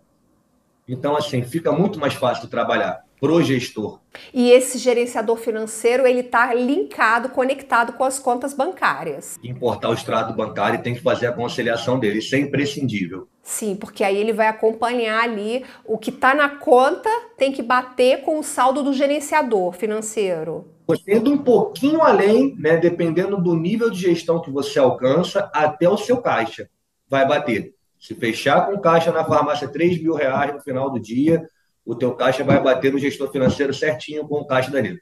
Então, 0.88 1.16
assim, 1.16 1.42
fica 1.42 1.72
muito 1.72 1.98
mais 1.98 2.14
fácil 2.14 2.48
trabalhar 2.48 3.05
pro 3.20 3.42
gestor. 3.42 4.00
E 4.32 4.50
esse 4.50 4.78
gerenciador 4.78 5.36
financeiro, 5.36 6.06
ele 6.06 6.20
está 6.20 6.52
linkado, 6.54 7.30
conectado 7.30 7.92
com 7.94 8.04
as 8.04 8.18
contas 8.18 8.54
bancárias. 8.54 9.38
Importar 9.42 9.90
o 9.90 9.94
extrato 9.94 10.32
bancário 10.32 10.78
e 10.78 10.82
tem 10.82 10.94
que 10.94 11.02
fazer 11.02 11.26
a 11.26 11.32
conciliação 11.32 11.98
dele, 11.98 12.18
isso 12.18 12.34
é 12.34 12.38
imprescindível. 12.38 13.28
Sim, 13.42 13.76
porque 13.76 14.02
aí 14.02 14.16
ele 14.16 14.32
vai 14.32 14.48
acompanhar 14.48 15.22
ali 15.22 15.64
o 15.84 15.96
que 15.96 16.10
está 16.10 16.34
na 16.34 16.48
conta, 16.48 17.08
tem 17.36 17.52
que 17.52 17.62
bater 17.62 18.22
com 18.22 18.38
o 18.38 18.42
saldo 18.42 18.82
do 18.82 18.92
gerenciador 18.92 19.72
financeiro. 19.72 20.66
Você 20.86 21.16
indo 21.16 21.32
um 21.32 21.38
pouquinho 21.38 22.02
além, 22.02 22.54
né, 22.58 22.76
dependendo 22.76 23.40
do 23.40 23.56
nível 23.56 23.90
de 23.90 24.00
gestão 24.00 24.40
que 24.40 24.50
você 24.50 24.78
alcança, 24.78 25.50
até 25.52 25.88
o 25.88 25.96
seu 25.96 26.18
caixa 26.18 26.68
vai 27.08 27.26
bater. 27.26 27.74
Se 27.98 28.14
fechar 28.14 28.66
com 28.66 28.78
caixa 28.78 29.10
na 29.10 29.24
farmácia 29.24 29.66
3 29.68 30.00
mil 30.02 30.14
reais 30.14 30.54
no 30.54 30.60
final 30.60 30.90
do 30.90 31.00
dia, 31.00 31.48
o 31.86 31.94
teu 31.94 32.12
caixa 32.14 32.42
vai 32.42 32.60
bater 32.60 32.92
no 32.92 32.98
gestor 32.98 33.30
financeiro 33.30 33.72
certinho 33.72 34.26
com 34.26 34.40
o 34.40 34.46
caixa 34.46 34.70
dali. 34.70 35.00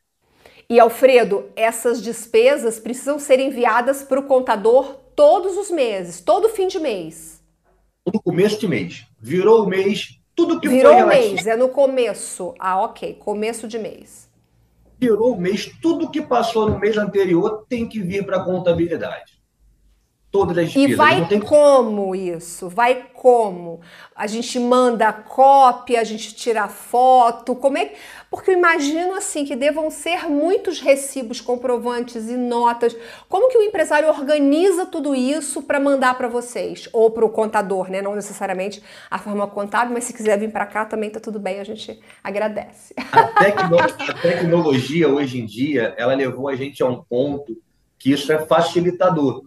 E 0.68 0.78
Alfredo, 0.78 1.46
essas 1.56 2.02
despesas 2.02 2.78
precisam 2.78 3.18
ser 3.18 3.40
enviadas 3.40 4.02
para 4.02 4.20
o 4.20 4.24
contador 4.24 4.96
todos 5.16 5.56
os 5.56 5.70
meses, 5.70 6.20
todo 6.20 6.48
fim 6.50 6.68
de 6.68 6.78
mês. 6.78 7.42
No 8.06 8.20
começo 8.22 8.60
de 8.60 8.68
mês. 8.68 9.06
Virou 9.18 9.64
o 9.64 9.66
mês, 9.66 10.20
tudo 10.36 10.60
que 10.60 10.68
Virou 10.68 10.92
foi 10.92 11.02
o 11.02 11.06
mês, 11.06 11.46
é 11.46 11.56
no 11.56 11.70
começo. 11.70 12.54
Ah, 12.58 12.82
ok, 12.82 13.14
começo 13.14 13.66
de 13.66 13.78
mês. 13.78 14.28
Virou 14.98 15.32
o 15.32 15.40
mês, 15.40 15.70
tudo 15.82 16.10
que 16.10 16.20
passou 16.20 16.68
no 16.68 16.78
mês 16.78 16.96
anterior 16.96 17.64
tem 17.68 17.88
que 17.88 18.00
vir 18.00 18.24
para 18.24 18.38
a 18.38 18.44
contabilidade 18.44 19.33
as 20.42 20.72
despesas. 20.72 20.90
E 20.90 20.94
vai 20.94 21.26
tem... 21.26 21.40
como 21.40 22.14
isso? 22.14 22.68
Vai 22.68 23.06
como? 23.14 23.80
A 24.14 24.26
gente 24.26 24.58
manda 24.60 25.12
cópia, 25.12 26.00
a 26.00 26.04
gente 26.04 26.34
tira 26.34 26.68
foto, 26.68 27.54
como 27.54 27.78
é 27.78 27.86
que... 27.86 27.96
Porque 28.30 28.50
eu 28.50 28.58
imagino 28.58 29.14
assim 29.14 29.44
que 29.44 29.54
devam 29.54 29.90
ser 29.90 30.28
muitos 30.28 30.80
recibos, 30.80 31.40
comprovantes 31.40 32.28
e 32.28 32.36
notas. 32.36 32.96
Como 33.28 33.48
que 33.48 33.56
o 33.56 33.62
empresário 33.62 34.08
organiza 34.08 34.86
tudo 34.86 35.14
isso 35.14 35.62
para 35.62 35.78
mandar 35.78 36.18
para 36.18 36.26
vocês? 36.26 36.88
Ou 36.92 37.10
para 37.10 37.24
o 37.24 37.30
contador, 37.30 37.88
né? 37.88 38.02
Não 38.02 38.14
necessariamente 38.14 38.82
a 39.10 39.18
forma 39.18 39.46
contábil, 39.46 39.94
mas 39.94 40.04
se 40.04 40.12
quiser 40.12 40.38
vir 40.38 40.50
para 40.50 40.66
cá 40.66 40.84
também 40.84 41.10
tá 41.10 41.20
tudo 41.20 41.38
bem, 41.38 41.60
a 41.60 41.64
gente 41.64 42.00
agradece. 42.22 42.92
A, 43.12 43.22
tecno... 43.22 43.78
a 43.78 44.14
tecnologia 44.20 45.08
hoje 45.08 45.40
em 45.40 45.46
dia, 45.46 45.94
ela 45.96 46.14
levou 46.14 46.48
a 46.48 46.56
gente 46.56 46.82
a 46.82 46.86
um 46.86 47.02
ponto 47.02 47.56
que 47.98 48.12
isso 48.12 48.32
é 48.32 48.44
facilitador 48.44 49.44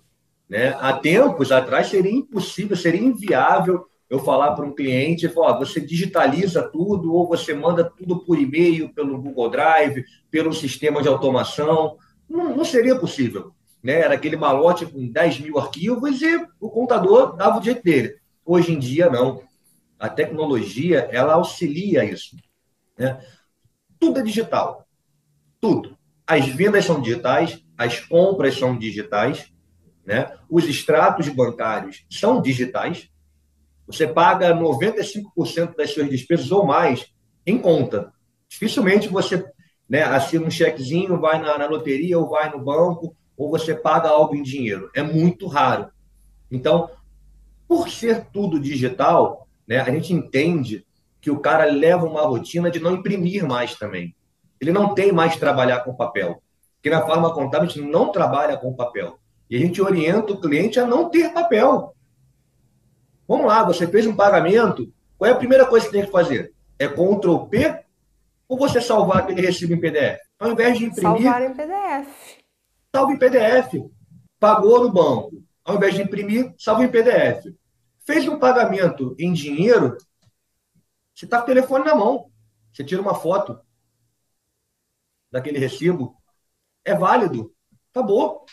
né? 0.50 0.76
Há 0.80 0.94
tempos 0.94 1.52
atrás 1.52 1.88
seria 1.88 2.12
impossível, 2.12 2.76
seria 2.76 3.02
inviável 3.02 3.86
eu 4.10 4.20
falar 4.20 4.54
para 4.54 4.66
um 4.66 4.74
cliente, 4.74 5.28
falar, 5.28 5.58
você 5.58 5.82
digitaliza 5.82 6.64
tudo 6.64 7.14
ou 7.14 7.28
você 7.28 7.54
manda 7.54 7.84
tudo 7.84 8.20
por 8.20 8.40
e-mail, 8.40 8.94
pelo 8.94 9.22
Google 9.22 9.50
Drive, 9.50 10.06
pelo 10.32 10.54
sistema 10.54 11.02
de 11.02 11.10
automação. 11.10 11.98
Não, 12.30 12.56
não 12.56 12.64
seria 12.64 12.98
possível. 12.98 13.52
Né? 13.84 14.00
Era 14.00 14.14
aquele 14.14 14.38
malote 14.38 14.86
com 14.86 15.12
10 15.12 15.42
mil 15.42 15.60
arquivos 15.60 16.22
e 16.22 16.48
o 16.60 16.70
contador 16.70 17.36
dava 17.36 17.60
o 17.60 17.64
jeito 17.64 17.84
dele. 17.84 18.16
Hoje 18.46 18.72
em 18.72 18.80
dia, 18.80 19.10
não. 19.10 19.42
A 20.00 20.08
tecnologia, 20.08 21.10
ela 21.12 21.34
auxilia 21.34 22.06
isso. 22.06 22.38
Né? 22.98 23.20
Tudo 24.00 24.20
é 24.20 24.24
digital. 24.24 24.88
Tudo. 25.60 25.98
As 26.26 26.48
vendas 26.48 26.86
são 26.86 27.02
digitais, 27.02 27.62
as 27.78 28.00
compras 28.00 28.58
são 28.58 28.78
digitais, 28.78 29.52
né? 30.08 30.32
Os 30.50 30.64
extratos 30.64 31.28
bancários 31.28 32.06
são 32.10 32.42
digitais. 32.42 33.10
Você 33.86 34.08
paga 34.08 34.56
95% 34.56 35.76
das 35.76 35.94
suas 35.94 36.10
despesas 36.10 36.50
ou 36.50 36.66
mais 36.66 37.14
em 37.46 37.58
conta. 37.58 38.14
Dificilmente 38.48 39.10
você 39.10 39.46
né, 39.88 40.04
assina 40.04 40.46
um 40.46 40.50
chequezinho, 40.50 41.20
vai 41.20 41.42
na, 41.42 41.58
na 41.58 41.68
loteria 41.68 42.18
ou 42.18 42.30
vai 42.30 42.50
no 42.50 42.64
banco, 42.64 43.16
ou 43.36 43.50
você 43.50 43.76
paga 43.76 44.08
algo 44.08 44.34
em 44.34 44.42
dinheiro. 44.42 44.90
É 44.96 45.04
muito 45.04 45.46
raro. 45.46 45.90
Então, 46.50 46.90
por 47.68 47.90
ser 47.90 48.28
tudo 48.32 48.60
digital, 48.60 49.46
né, 49.68 49.82
a 49.82 49.92
gente 49.92 50.14
entende 50.14 50.86
que 51.20 51.30
o 51.30 51.40
cara 51.40 51.66
leva 51.66 52.06
uma 52.06 52.22
rotina 52.22 52.72
de 52.72 52.80
não 52.80 52.94
imprimir 52.94 53.46
mais 53.46 53.76
também. 53.76 54.16
Ele 54.60 54.72
não 54.72 54.94
tem 54.94 55.12
mais 55.12 55.36
trabalhar 55.36 55.82
com 55.82 55.94
papel. 55.94 56.42
Porque 56.76 56.90
na 56.90 57.06
forma 57.06 57.34
contábil 57.34 57.68
a 57.68 57.72
gente 57.72 57.86
não 57.86 58.12
trabalha 58.12 58.56
com 58.56 58.74
papel. 58.74 59.20
E 59.50 59.56
a 59.56 59.60
gente 59.60 59.82
orienta 59.82 60.34
o 60.34 60.42
cliente 60.42 60.80
a 60.80 60.86
não 60.86 61.10
ter 61.10 61.34
papel. 61.34 61.96
Vamos 63.28 63.46
lá, 63.46 63.64
você 63.64 63.88
fez 63.88 64.06
um 64.08 64.16
pagamento, 64.16 64.92
qual 65.18 65.30
é 65.30 65.34
a 65.34 65.38
primeira 65.38 65.66
coisa 65.66 65.86
que 65.86 65.92
tem 65.92 66.06
que 66.06 66.12
fazer? 66.12 66.54
É 66.80 66.88
Ctrl 66.88 67.46
P 67.50 67.84
ou 68.48 68.58
você 68.58 68.80
salvar 68.80 69.24
aquele 69.24 69.42
recibo 69.42 69.74
em 69.74 69.80
PDF? 69.80 70.20
Ao 70.40 70.52
invés 70.52 70.78
de 70.78 70.86
imprimir. 70.86 71.24
Salvar 71.24 71.42
em 71.44 71.54
PDF. 71.54 72.38
Salve 72.96 73.14
em 73.14 73.18
PDF. 73.18 73.74
Pagou 74.40 74.84
no 74.84 74.92
banco. 74.92 75.44
Ao 75.66 75.76
invés 75.76 75.96
de 75.96 76.02
imprimir, 76.02 76.54
salva 76.58 76.84
em 76.84 76.90
PDF. 76.90 77.54
Fez 78.06 78.28
um 78.28 78.40
pagamento 78.40 79.16
em 79.20 79.34
dinheiro, 79.34 79.98
você 81.18 81.26
está 81.26 81.40
com 81.40 81.44
o 81.44 81.48
telefone 81.48 81.84
na 81.84 81.96
mão. 81.96 82.32
Você 82.72 82.84
tira 82.84 83.02
uma 83.02 83.16
foto 83.16 83.60
daquele 85.32 85.58
recibo. 85.58 86.16
É 86.86 86.94
válido. 86.94 87.52
Acabou. 87.92 88.46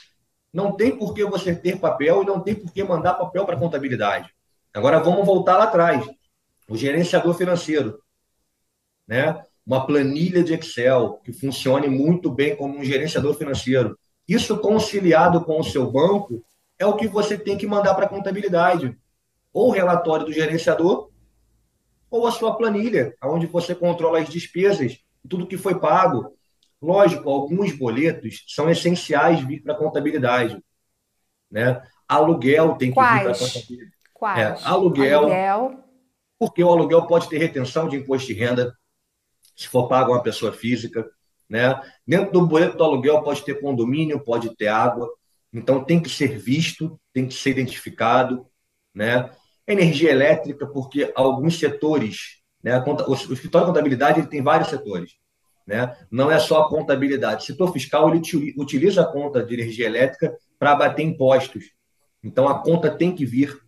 Não 0.54 0.70
tem 0.70 0.96
por 0.96 1.12
que 1.12 1.24
você 1.24 1.52
ter 1.52 1.80
papel 1.80 2.22
e 2.22 2.26
não 2.26 2.38
tem 2.38 2.54
por 2.54 2.72
que 2.72 2.84
mandar 2.84 3.14
papel 3.14 3.44
para 3.44 3.58
contabilidade. 3.58 4.32
Agora 4.72 5.00
vamos 5.00 5.26
voltar 5.26 5.58
lá 5.58 5.64
atrás. 5.64 6.08
O 6.68 6.76
gerenciador 6.76 7.34
financeiro, 7.34 8.00
né? 9.04 9.42
Uma 9.66 9.84
planilha 9.84 10.44
de 10.44 10.54
Excel 10.54 11.20
que 11.24 11.32
funcione 11.32 11.88
muito 11.88 12.30
bem 12.30 12.54
como 12.54 12.78
um 12.78 12.84
gerenciador 12.84 13.34
financeiro. 13.34 13.98
Isso 14.28 14.56
conciliado 14.58 15.44
com 15.44 15.58
o 15.58 15.64
seu 15.64 15.90
banco 15.90 16.44
é 16.78 16.86
o 16.86 16.96
que 16.96 17.08
você 17.08 17.36
tem 17.36 17.58
que 17.58 17.66
mandar 17.66 17.94
para 17.96 18.06
a 18.06 18.08
contabilidade. 18.08 18.96
Ou 19.52 19.70
o 19.70 19.72
relatório 19.72 20.26
do 20.26 20.32
gerenciador, 20.32 21.10
ou 22.08 22.28
a 22.28 22.30
sua 22.30 22.56
planilha, 22.56 23.12
onde 23.24 23.46
você 23.46 23.74
controla 23.74 24.20
as 24.20 24.28
despesas, 24.28 24.98
tudo 25.28 25.48
que 25.48 25.58
foi 25.58 25.80
pago. 25.80 26.32
Lógico, 26.84 27.30
alguns 27.30 27.72
boletos 27.72 28.44
são 28.46 28.68
essenciais 28.68 29.40
vir 29.40 29.62
para 29.62 29.72
a 29.72 29.78
contabilidade. 29.78 30.62
Né? 31.50 31.82
Aluguel 32.06 32.74
tem 32.76 32.90
que 32.90 32.94
Quais? 32.94 33.14
vir 33.14 33.22
para 33.22 33.32
a 33.32 33.38
contabilidade. 33.38 33.92
Quais? 34.12 34.38
É, 34.38 34.66
aluguel, 34.68 35.18
aluguel, 35.20 35.84
porque 36.38 36.62
o 36.62 36.68
aluguel 36.70 37.06
pode 37.06 37.26
ter 37.30 37.38
retenção 37.38 37.88
de 37.88 37.96
imposto 37.96 38.26
de 38.26 38.34
renda, 38.34 38.76
se 39.56 39.66
for 39.66 39.88
pago 39.88 40.12
a 40.12 40.16
uma 40.16 40.22
pessoa 40.22 40.52
física. 40.52 41.08
Né? 41.48 41.74
Dentro 42.06 42.32
do 42.32 42.46
boleto 42.46 42.76
do 42.76 42.84
aluguel 42.84 43.22
pode 43.22 43.42
ter 43.42 43.58
condomínio, 43.58 44.22
pode 44.22 44.54
ter 44.54 44.68
água. 44.68 45.08
Então 45.50 45.82
tem 45.82 46.02
que 46.02 46.10
ser 46.10 46.38
visto, 46.38 47.00
tem 47.14 47.26
que 47.26 47.32
ser 47.32 47.50
identificado. 47.50 48.46
Né? 48.94 49.30
Energia 49.66 50.10
elétrica, 50.10 50.66
porque 50.66 51.10
alguns 51.14 51.58
setores, 51.58 52.42
né? 52.62 52.78
o, 52.86 53.14
escritório 53.14 53.68
de 53.68 53.72
contabilidade 53.72 54.20
ele 54.20 54.28
tem 54.28 54.42
vários 54.42 54.68
setores. 54.68 55.23
Né? 55.66 55.96
Não 56.10 56.30
é 56.30 56.38
só 56.38 56.62
a 56.62 56.68
contabilidade. 56.68 57.42
O 57.42 57.46
setor 57.46 57.72
fiscal 57.72 58.10
ele 58.10 58.22
utiliza 58.56 59.02
a 59.02 59.06
conta 59.06 59.42
de 59.42 59.54
energia 59.54 59.86
elétrica 59.86 60.36
para 60.58 60.74
bater 60.74 61.02
impostos. 61.02 61.72
Então 62.22 62.48
a 62.48 62.58
conta 62.62 62.90
tem 62.90 63.14
que 63.14 63.24
vir, 63.24 63.58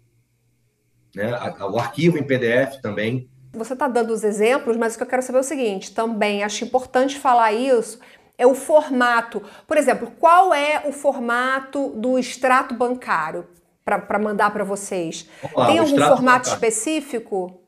né? 1.15 1.33
o 1.61 1.79
arquivo 1.79 2.19
em 2.19 2.23
PDF 2.23 2.81
também. 2.83 3.31
Você 3.53 3.73
está 3.73 3.89
dando 3.89 4.13
os 4.13 4.23
exemplos, 4.23 4.77
mas 4.77 4.95
o 4.95 4.99
que 4.99 5.03
eu 5.03 5.07
quero 5.09 5.23
saber 5.23 5.39
é 5.39 5.41
o 5.41 5.45
seguinte: 5.45 5.95
também 5.95 6.45
acho 6.45 6.65
importante 6.65 7.19
falar 7.19 7.53
isso. 7.53 7.99
É 8.39 8.47
o 8.47 8.55
formato. 8.55 9.43
Por 9.67 9.79
exemplo, 9.79 10.13
qual 10.19 10.53
é 10.53 10.83
o 10.87 10.93
formato 10.93 11.89
do 11.97 12.19
extrato 12.19 12.75
bancário 12.75 13.47
para 13.83 14.19
mandar 14.19 14.51
para 14.51 14.63
vocês? 14.63 15.27
Lá, 15.55 15.69
Tem 15.69 15.79
algum 15.79 15.97
formato 15.97 16.23
bancário. 16.23 16.53
específico? 16.53 17.63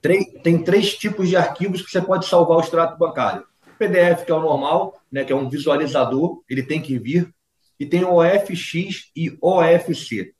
Tem 0.00 0.62
três 0.62 0.94
tipos 0.94 1.28
de 1.28 1.36
arquivos 1.36 1.82
que 1.82 1.90
você 1.90 2.00
pode 2.00 2.24
salvar 2.26 2.56
o 2.56 2.60
extrato 2.60 2.96
bancário. 2.96 3.44
PDF, 3.78 4.24
que 4.24 4.32
é 4.32 4.34
o 4.34 4.40
normal, 4.40 5.00
né, 5.10 5.24
que 5.24 5.32
é 5.32 5.36
um 5.36 5.48
visualizador, 5.48 6.42
ele 6.48 6.62
tem 6.62 6.82
que 6.82 6.98
vir. 6.98 7.32
E 7.78 7.86
tem 7.86 8.04
o 8.04 8.16
OFX 8.16 9.10
e 9.14 9.38
OFC. 9.40 10.34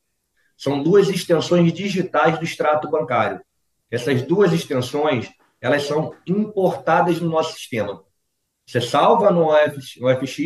São 0.56 0.82
duas 0.82 1.08
extensões 1.08 1.72
digitais 1.72 2.36
do 2.38 2.44
extrato 2.44 2.90
bancário. 2.90 3.40
Essas 3.90 4.22
duas 4.22 4.52
extensões, 4.52 5.30
elas 5.60 5.84
são 5.84 6.12
importadas 6.26 7.20
no 7.20 7.30
nosso 7.30 7.54
sistema. 7.54 8.02
Você 8.66 8.80
salva 8.80 9.30
no 9.30 9.46
OFX 9.46 10.38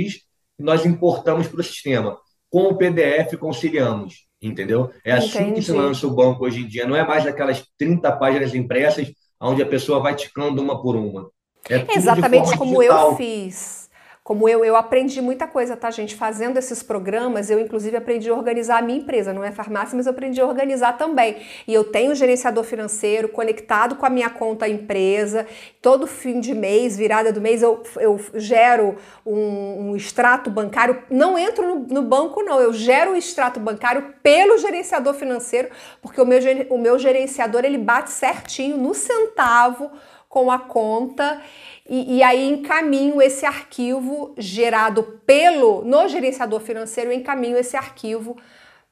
e 0.59 0.63
nós 0.63 0.85
importamos 0.85 1.49
para 1.49 1.61
o 1.61 1.65
sistema. 1.65 2.19
Com 2.51 2.65
o 2.65 2.77
PDF 2.77 3.37
conciliamos, 3.39 4.27
entendeu? 4.41 4.93
É 5.03 5.13
assim 5.13 5.39
Entendi. 5.39 5.55
que 5.55 5.63
se 5.63 5.73
lança 5.73 6.07
o 6.07 6.15
banco 6.15 6.45
hoje 6.45 6.61
em 6.61 6.69
dia. 6.69 6.87
Não 6.87 6.95
é 6.95 7.05
mais 7.05 7.27
aquelas 7.27 7.67
30 7.79 8.13
páginas 8.13 8.55
impressas 8.55 9.11
onde 9.41 9.63
a 9.63 9.67
pessoa 9.67 9.99
vai 9.99 10.15
ticando 10.15 10.63
uma 10.63 10.81
por 10.81 10.95
uma. 10.95 11.31
É 11.69 11.97
Exatamente 11.97 12.57
como 12.57 12.77
digital. 12.79 13.11
eu 13.11 13.17
fiz. 13.17 13.83
Como 14.25 14.49
eu, 14.49 14.65
eu 14.65 14.77
aprendi 14.77 15.21
muita 15.21 15.49
coisa, 15.49 15.77
tá, 15.77 15.91
gente? 15.91 16.15
Fazendo 16.15 16.57
esses 16.57 16.81
programas, 16.81 17.51
eu 17.51 17.59
inclusive 17.59 17.97
aprendi 17.97 18.31
a 18.31 18.35
organizar 18.35 18.79
a 18.79 18.83
minha 18.83 19.01
empresa. 19.01 19.33
Não 19.33 19.43
é 19.43 19.51
farmácia, 19.51 19.97
mas 19.97 20.07
eu 20.07 20.13
aprendi 20.13 20.41
a 20.41 20.47
organizar 20.47 20.97
também. 20.97 21.39
E 21.67 21.75
eu 21.75 21.83
tenho 21.83 22.13
um 22.13 22.15
gerenciador 22.15 22.63
financeiro 22.63 23.29
conectado 23.29 23.97
com 23.97 24.07
a 24.07 24.11
minha 24.11 24.31
conta 24.31 24.69
empresa. 24.69 25.45
Todo 25.81 26.07
fim 26.07 26.39
de 26.39 26.55
mês, 26.55 26.97
virada 26.97 27.33
do 27.33 27.41
mês, 27.41 27.63
eu, 27.63 27.83
eu 27.97 28.21
gero 28.35 28.97
um, 29.27 29.91
um 29.91 29.97
extrato 29.97 30.49
bancário. 30.51 31.03
Não 31.11 31.37
entro 31.37 31.67
no, 31.67 31.87
no, 31.89 32.03
banco, 32.03 32.45
não. 32.45 32.61
Eu 32.61 32.73
gero 32.73 33.15
o 33.15 33.17
extrato 33.17 33.59
bancário 33.59 34.15
pelo 34.23 34.57
gerenciador 34.57 35.15
financeiro, 35.15 35.69
porque 36.01 36.21
o 36.21 36.25
meu, 36.25 36.39
o 36.71 36.79
meu 36.79 36.97
gerenciador 36.97 37.65
ele 37.65 37.77
bate 37.79 38.13
certinho 38.13 38.77
no 38.77 38.95
centavo 38.95 39.91
com 40.33 40.51
a 40.51 40.59
conta 40.59 41.43
e, 41.87 42.17
e, 42.17 42.23
aí 42.23 42.49
encaminho 42.49 43.21
esse 43.21 43.45
arquivo 43.45 44.35
gerado 44.39 45.21
pelo 45.27 45.85
no 45.85 46.09
gerenciador 46.09 46.59
financeiro, 46.59 47.13
encaminho 47.13 47.59
esse 47.59 47.77
arquivo 47.77 48.39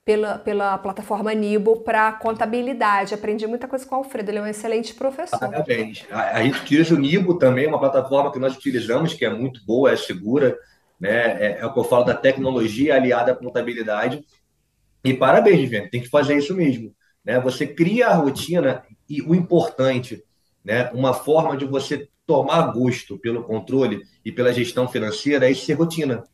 pela, 0.05 0.37
pela 0.37 0.77
plataforma 0.77 1.33
Nibo 1.33 1.81
para 1.81 2.13
contabilidade. 2.13 3.15
Aprendi 3.15 3.47
muita 3.47 3.67
coisa 3.67 3.87
com 3.87 3.95
o 3.95 3.99
Alfredo, 3.99 4.31
ele 4.31 4.37
é 4.37 4.43
um 4.43 4.47
excelente 4.47 4.93
professor. 4.93 5.39
Parabéns. 5.39 6.05
A, 6.11 6.37
a 6.37 6.43
gente 6.43 6.61
utiliza 6.61 6.95
o 6.95 6.99
Nibo 6.99 7.39
também, 7.39 7.67
uma 7.67 7.81
plataforma 7.81 8.31
que 8.31 8.39
nós 8.39 8.55
utilizamos, 8.55 9.15
que 9.15 9.25
é 9.25 9.31
muito 9.31 9.65
boa, 9.65 9.91
é 9.91 9.97
segura, 9.97 10.59
né? 11.01 11.43
É, 11.43 11.59
é 11.61 11.65
o 11.67 11.73
que 11.73 11.79
eu 11.79 11.85
falo 11.85 12.05
da 12.05 12.13
tecnologia 12.13 12.97
aliada 12.97 13.33
à 13.33 13.35
contabilidade. 13.35 14.23
E 15.03 15.15
parabéns, 15.15 15.71
gente, 15.71 15.89
tem 15.89 16.03
que 16.03 16.11
fazer 16.11 16.37
isso 16.37 16.55
mesmo. 16.55 16.95
Né? 17.25 17.41
Você 17.41 17.67
cria 17.67 18.09
a 18.09 18.15
rotina 18.15 18.83
e 19.09 19.23
o 19.23 19.35
importante 19.35 20.23
né? 20.65 20.91
Uma 20.93 21.15
forma 21.15 21.57
de 21.57 21.65
você 21.65 22.09
tomar 22.27 22.73
gosto 22.73 23.19
pelo 23.19 23.43
controle 23.43 24.03
e 24.25 24.31
pela 24.31 24.53
gestão 24.53 24.87
financeira 24.87 25.51
é 25.51 25.55
ser 25.55 25.75
rotina. 25.75 26.25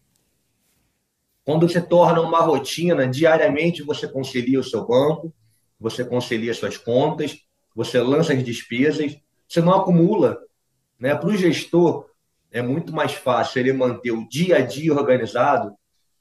Quando 1.44 1.68
você 1.68 1.80
torna 1.80 2.20
uma 2.20 2.40
rotina, 2.40 3.06
diariamente 3.06 3.82
você 3.82 4.08
concilia 4.08 4.58
o 4.58 4.64
seu 4.64 4.86
banco, 4.86 5.32
você 5.78 6.04
concilia 6.04 6.52
suas 6.52 6.76
contas, 6.76 7.38
você 7.74 8.00
lança 8.00 8.32
as 8.32 8.42
despesas, 8.42 9.16
você 9.48 9.60
não 9.60 9.72
acumula. 9.72 10.38
Né? 10.98 11.14
Para 11.14 11.28
o 11.28 11.36
gestor, 11.36 12.10
é 12.50 12.60
muito 12.60 12.92
mais 12.92 13.12
fácil 13.12 13.60
ele 13.60 13.72
manter 13.72 14.10
o 14.10 14.28
dia 14.28 14.56
a 14.56 14.60
dia 14.60 14.92
organizado 14.92 15.74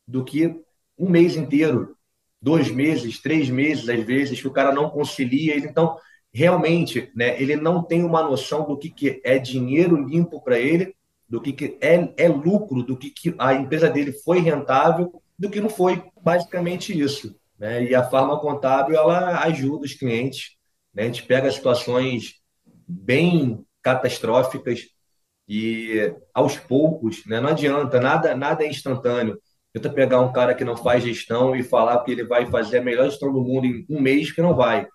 do 0.07 0.23
que 0.23 0.55
um 0.97 1.09
mês 1.09 1.35
inteiro, 1.35 1.97
dois 2.41 2.69
meses, 2.69 3.19
três 3.19 3.49
meses, 3.49 3.89
às 3.89 4.03
vezes, 4.03 4.39
que 4.39 4.47
o 4.47 4.53
cara 4.53 4.71
não 4.71 4.89
concilia. 4.89 5.57
Então, 5.57 5.97
realmente 6.35 7.09
né, 7.15 7.41
ele 7.41 7.55
não 7.55 7.81
tem 7.81 8.03
uma 8.03 8.21
noção 8.21 8.67
do 8.67 8.77
que, 8.77 8.89
que 8.89 9.21
é 9.23 9.39
dinheiro 9.39 9.95
limpo 9.95 10.43
para 10.43 10.59
ele, 10.59 10.93
do 11.29 11.39
que, 11.39 11.53
que 11.53 11.77
é, 11.79 12.13
é 12.17 12.27
lucro, 12.27 12.83
do 12.83 12.97
que, 12.97 13.09
que 13.09 13.33
a 13.37 13.53
empresa 13.53 13.89
dele 13.89 14.11
foi 14.11 14.39
rentável, 14.39 15.21
do 15.39 15.49
que 15.49 15.61
não 15.61 15.69
foi. 15.69 16.03
Basicamente 16.21 16.97
isso. 16.97 17.39
Né? 17.57 17.85
E 17.85 17.95
a 17.95 18.03
Farma 18.03 18.37
Contábil 18.37 18.97
ela 18.97 19.43
ajuda 19.45 19.85
os 19.85 19.93
clientes. 19.93 20.57
Né? 20.93 21.03
A 21.03 21.05
gente 21.05 21.23
pega 21.23 21.49
situações 21.49 22.41
bem 22.85 23.65
catastróficas 23.81 24.81
e 25.47 26.13
aos 26.33 26.57
poucos, 26.57 27.25
né? 27.25 27.39
não 27.39 27.49
adianta, 27.51 27.97
nada, 28.01 28.35
nada 28.35 28.65
é 28.65 28.67
instantâneo. 28.67 29.39
Tenta 29.71 29.89
pegar 29.89 30.19
um 30.19 30.33
cara 30.33 30.53
que 30.53 30.65
não 30.65 30.75
faz 30.75 31.01
gestão 31.01 31.55
e 31.55 31.63
falar 31.63 32.03
que 32.03 32.11
ele 32.11 32.25
vai 32.25 32.45
fazer 32.45 32.79
a 32.79 32.83
melhor 32.83 33.09
gestão 33.09 33.31
do 33.31 33.41
mundo 33.41 33.65
em 33.65 33.85
um 33.89 34.01
mês, 34.01 34.33
que 34.33 34.41
não 34.41 34.53
vai 34.53 34.85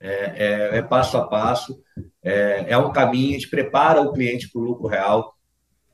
é, 0.00 0.12
é, 0.12 0.78
é 0.78 0.82
passo 0.82 1.16
a 1.18 1.28
passo, 1.28 1.78
é, 2.22 2.66
é, 2.68 2.78
um 2.78 2.90
caminho, 2.90 3.30
a 3.30 3.32
gente 3.34 3.50
prepara 3.50 4.00
o 4.00 4.12
cliente 4.12 4.50
para 4.50 4.60
o 4.60 4.64
lucro 4.64 4.86
real. 4.86 5.34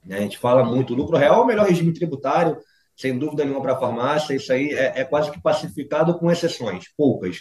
Né? 0.05 0.19
A 0.19 0.21
gente 0.21 0.38
fala 0.38 0.64
muito, 0.64 0.92
o 0.92 0.97
lucro 0.97 1.16
real 1.16 1.40
é 1.40 1.45
o 1.45 1.47
melhor 1.47 1.66
regime 1.66 1.92
tributário, 1.92 2.57
sem 2.97 3.19
dúvida 3.19 3.45
nenhuma 3.45 3.61
para 3.61 3.75
a 3.75 3.79
farmácia, 3.79 4.35
isso 4.35 4.53
aí 4.53 4.71
é, 4.71 5.01
é 5.01 5.05
quase 5.05 5.31
que 5.31 5.42
pacificado 5.42 6.19
com 6.19 6.31
exceções, 6.31 6.85
poucas, 6.97 7.40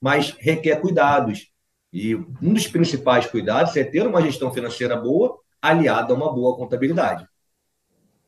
mas 0.00 0.30
requer 0.38 0.80
cuidados. 0.80 1.52
E 1.92 2.14
um 2.14 2.52
dos 2.52 2.66
principais 2.66 3.26
cuidados 3.26 3.76
é 3.76 3.84
ter 3.84 4.06
uma 4.06 4.22
gestão 4.22 4.52
financeira 4.52 4.96
boa, 4.96 5.38
aliada 5.60 6.12
a 6.12 6.16
uma 6.16 6.32
boa 6.32 6.56
contabilidade. 6.56 7.26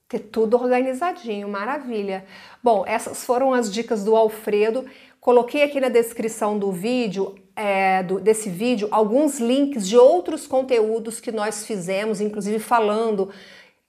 Ter 0.09 0.21
tudo 0.21 0.57
organizadinho, 0.57 1.49
maravilha. 1.49 2.25
Bom, 2.63 2.85
essas 2.87 3.25
foram 3.25 3.53
as 3.53 3.73
dicas 3.73 4.05
do 4.05 4.15
Alfredo. 4.15 4.85
Coloquei 5.21 5.65
aqui 5.65 5.81
na 5.81 5.89
descrição 5.89 6.57
do 6.57 6.71
vídeo, 6.71 7.35
é, 7.57 8.05
do, 8.05 8.21
desse 8.21 8.49
vídeo, 8.49 8.87
alguns 8.93 9.41
links 9.41 9.89
de 9.89 9.97
outros 9.97 10.47
conteúdos 10.47 11.19
que 11.19 11.33
nós 11.33 11.67
fizemos, 11.67 12.21
inclusive 12.21 12.61
falando 12.61 13.31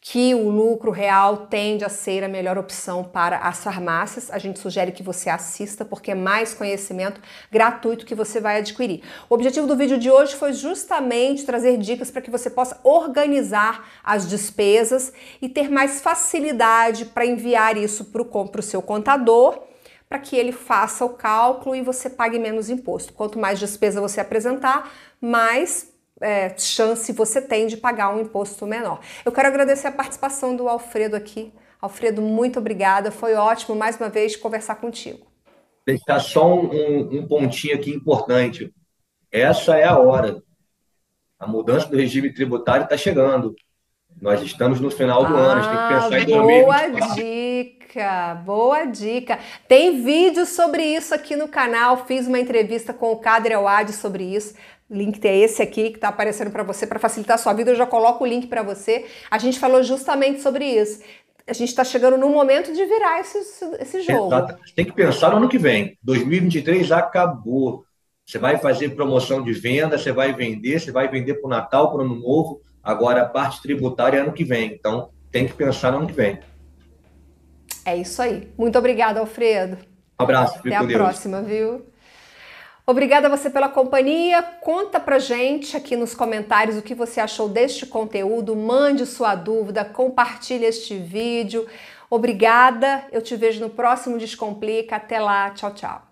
que 0.02 0.34
o 0.34 0.50
lucro 0.50 0.92
real 0.92 1.48
tende 1.48 1.84
a 1.84 1.90
ser 1.90 2.24
a 2.24 2.30
melhor 2.30 2.58
opção 2.58 3.04
para 3.04 3.40
as 3.40 3.64
farmácias. 3.64 4.32
A 4.32 4.38
gente 4.38 4.60
sugere 4.60 4.92
que 4.92 5.04
você 5.04 5.30
assista 5.30 5.84
porque 5.84 6.12
é 6.12 6.16
mais 6.16 6.54
conhecimento 6.54 7.20
gratuito 7.52 8.06
que 8.06 8.16
você 8.16 8.40
vai 8.40 8.60
adquirir. 8.60 9.04
O 9.30 9.34
objetivo 9.34 9.68
do 9.68 9.76
vídeo 9.76 9.98
de 9.98 10.10
hoje 10.10 10.36
foi 10.36 10.54
justamente 10.54 11.46
trazer 11.46 11.78
dicas 11.78 12.10
para 12.10 12.22
que 12.22 12.32
você 12.32 12.50
possa 12.50 12.80
organizar 12.84 13.90
as 14.04 14.30
despesas 14.30 15.12
e 15.42 15.50
ter 15.50 15.70
mais 15.70 16.00
facilidade 16.00 17.06
para 17.06 17.26
enviar 17.26 17.76
isso 17.76 18.06
para 18.06 18.22
o 18.22 18.64
seu 18.64 18.82
contador 18.82 19.62
para 20.10 20.20
que 20.20 20.38
ele 20.38 20.54
faça 20.54 21.04
o 21.04 21.10
cálculo 21.10 21.76
e 21.76 21.82
você 21.82 22.10
pague 22.10 22.40
menos 22.40 22.70
imposto. 22.70 23.12
Quanto 23.12 23.38
mais 23.38 23.60
despesa 23.60 24.00
você 24.00 24.22
apresentar, 24.22 24.90
mais 25.20 25.94
é, 26.22 26.58
chance 26.58 27.12
você 27.12 27.42
tem 27.42 27.68
de 27.68 27.78
pagar 27.78 28.16
um 28.16 28.22
imposto 28.22 28.66
menor. 28.66 29.00
Eu 29.24 29.32
quero 29.32 29.48
agradecer 29.48 29.88
a 29.88 29.92
participação 29.92 30.56
do 30.56 30.68
Alfredo 30.68 31.16
aqui. 31.16 31.54
Alfredo, 31.82 32.22
muito 32.22 32.60
obrigada. 32.60 33.12
Foi 33.12 33.36
ótimo 33.36 33.76
mais 33.76 33.98
uma 33.98 34.10
vez 34.10 34.36
conversar 34.36 34.76
contigo. 34.76 35.28
Deixar 35.86 36.20
só 36.20 36.54
um, 36.54 37.18
um 37.18 37.28
pontinho 37.28 37.76
aqui 37.76 37.92
importante. 37.92 38.74
Essa 39.32 39.78
é 39.78 39.86
a 39.86 39.98
hora. 39.98 40.42
A 41.40 41.48
mudança 41.48 41.88
do 41.88 41.96
regime 41.96 42.34
tributário 42.34 42.84
está 42.84 42.98
chegando. 42.98 43.56
Nós 44.20 44.42
estamos 44.42 44.80
no 44.80 44.90
final 44.90 45.24
do 45.26 45.36
ah, 45.36 45.40
ano, 45.40 45.62
a 45.62 45.64
gente 45.64 45.72
tem 45.72 45.88
que 45.88 45.94
pensar 45.94 46.20
em 46.20 46.26
2024. 46.26 46.98
Boa 46.98 47.16
dica, 47.16 48.36
boa 48.44 48.86
dica. 48.86 49.40
Tem 49.68 50.04
vídeo 50.04 50.46
sobre 50.48 50.84
isso 50.84 51.14
aqui 51.14 51.36
no 51.36 51.48
canal, 51.48 52.06
fiz 52.06 52.26
uma 52.26 52.40
entrevista 52.40 52.94
com 52.94 53.12
o 53.12 53.18
Cadre 53.18 53.54
Awad 53.54 53.94
sobre 53.94 54.24
isso. 54.24 54.56
O 54.90 54.96
link 54.96 55.24
é 55.26 55.38
esse 55.38 55.62
aqui 55.62 55.90
que 55.90 55.98
está 55.98 56.08
aparecendo 56.08 56.50
para 56.50 56.64
você 56.64 56.88
para 56.88 56.98
facilitar 56.98 57.36
a 57.36 57.38
sua 57.38 57.54
vida. 57.54 57.72
Eu 57.72 57.76
já 57.76 57.86
coloco 57.86 58.24
o 58.24 58.28
link 58.28 58.48
para 58.48 58.64
você. 58.64 59.06
A 59.30 59.38
gente 59.38 59.60
falou 59.60 59.84
justamente 59.84 60.42
sobre 60.42 60.66
isso. 60.66 61.02
A 61.46 61.54
gente 61.54 61.70
está 61.70 61.84
chegando 61.84 62.18
no 62.18 62.30
momento 62.30 62.74
de 62.74 62.86
virar 62.86 63.20
esse, 63.20 63.38
esse 63.80 64.02
jogo. 64.02 64.28
Exato. 64.28 64.58
Tem 64.76 64.86
que 64.86 64.94
pensar 64.94 65.32
no 65.32 65.38
ano 65.38 65.50
que 65.50 65.58
vem. 65.58 65.98
2023 66.04 66.92
acabou. 66.92 67.84
Você 68.26 68.38
vai 68.38 68.58
fazer 68.58 68.90
promoção 68.90 69.42
de 69.42 69.54
venda, 69.54 69.98
você 69.98 70.12
vai 70.12 70.34
vender, 70.34 70.80
você 70.80 70.92
vai 70.92 71.08
vender 71.08 71.36
para 71.36 71.48
o 71.48 71.50
Natal, 71.50 71.90
para 71.90 72.00
o 72.00 72.02
Ano 72.02 72.16
Novo. 72.16 72.62
Agora, 72.84 73.22
a 73.22 73.26
parte 73.26 73.62
tributária 73.62 74.18
é 74.18 74.22
ano 74.22 74.34
que 74.34 74.44
vem. 74.44 74.74
Então, 74.74 75.10
tem 75.32 75.46
que 75.46 75.54
pensar 75.54 75.92
no 75.92 76.00
ano 76.00 76.08
que 76.08 76.14
vem. 76.14 76.40
É 77.86 77.96
isso 77.96 78.22
aí. 78.22 78.52
Muito 78.58 78.78
obrigada, 78.78 79.20
Alfredo. 79.20 79.78
Um 80.20 80.24
abraço. 80.24 80.60
Até 80.60 80.76
a 80.76 80.84
Deus. 80.84 80.94
próxima, 80.94 81.42
viu? 81.42 81.86
Obrigada 82.90 83.28
a 83.28 83.30
você 83.30 83.50
pela 83.50 83.68
companhia. 83.68 84.42
Conta 84.62 84.98
pra 84.98 85.20
gente 85.20 85.76
aqui 85.76 85.98
nos 85.98 86.16
comentários 86.16 86.78
o 86.78 86.82
que 86.82 86.96
você 86.96 87.20
achou 87.20 87.50
deste 87.50 87.86
conteúdo. 87.86 88.56
Mande 88.56 89.06
sua 89.06 89.36
dúvida, 89.36 89.84
compartilhe 89.84 90.64
este 90.64 90.98
vídeo. 90.98 91.68
Obrigada. 92.10 93.06
Eu 93.12 93.22
te 93.22 93.36
vejo 93.36 93.60
no 93.60 93.70
próximo 93.70 94.18
Descomplica. 94.18 94.96
Até 94.96 95.20
lá. 95.20 95.50
Tchau, 95.50 95.74
tchau. 95.74 96.07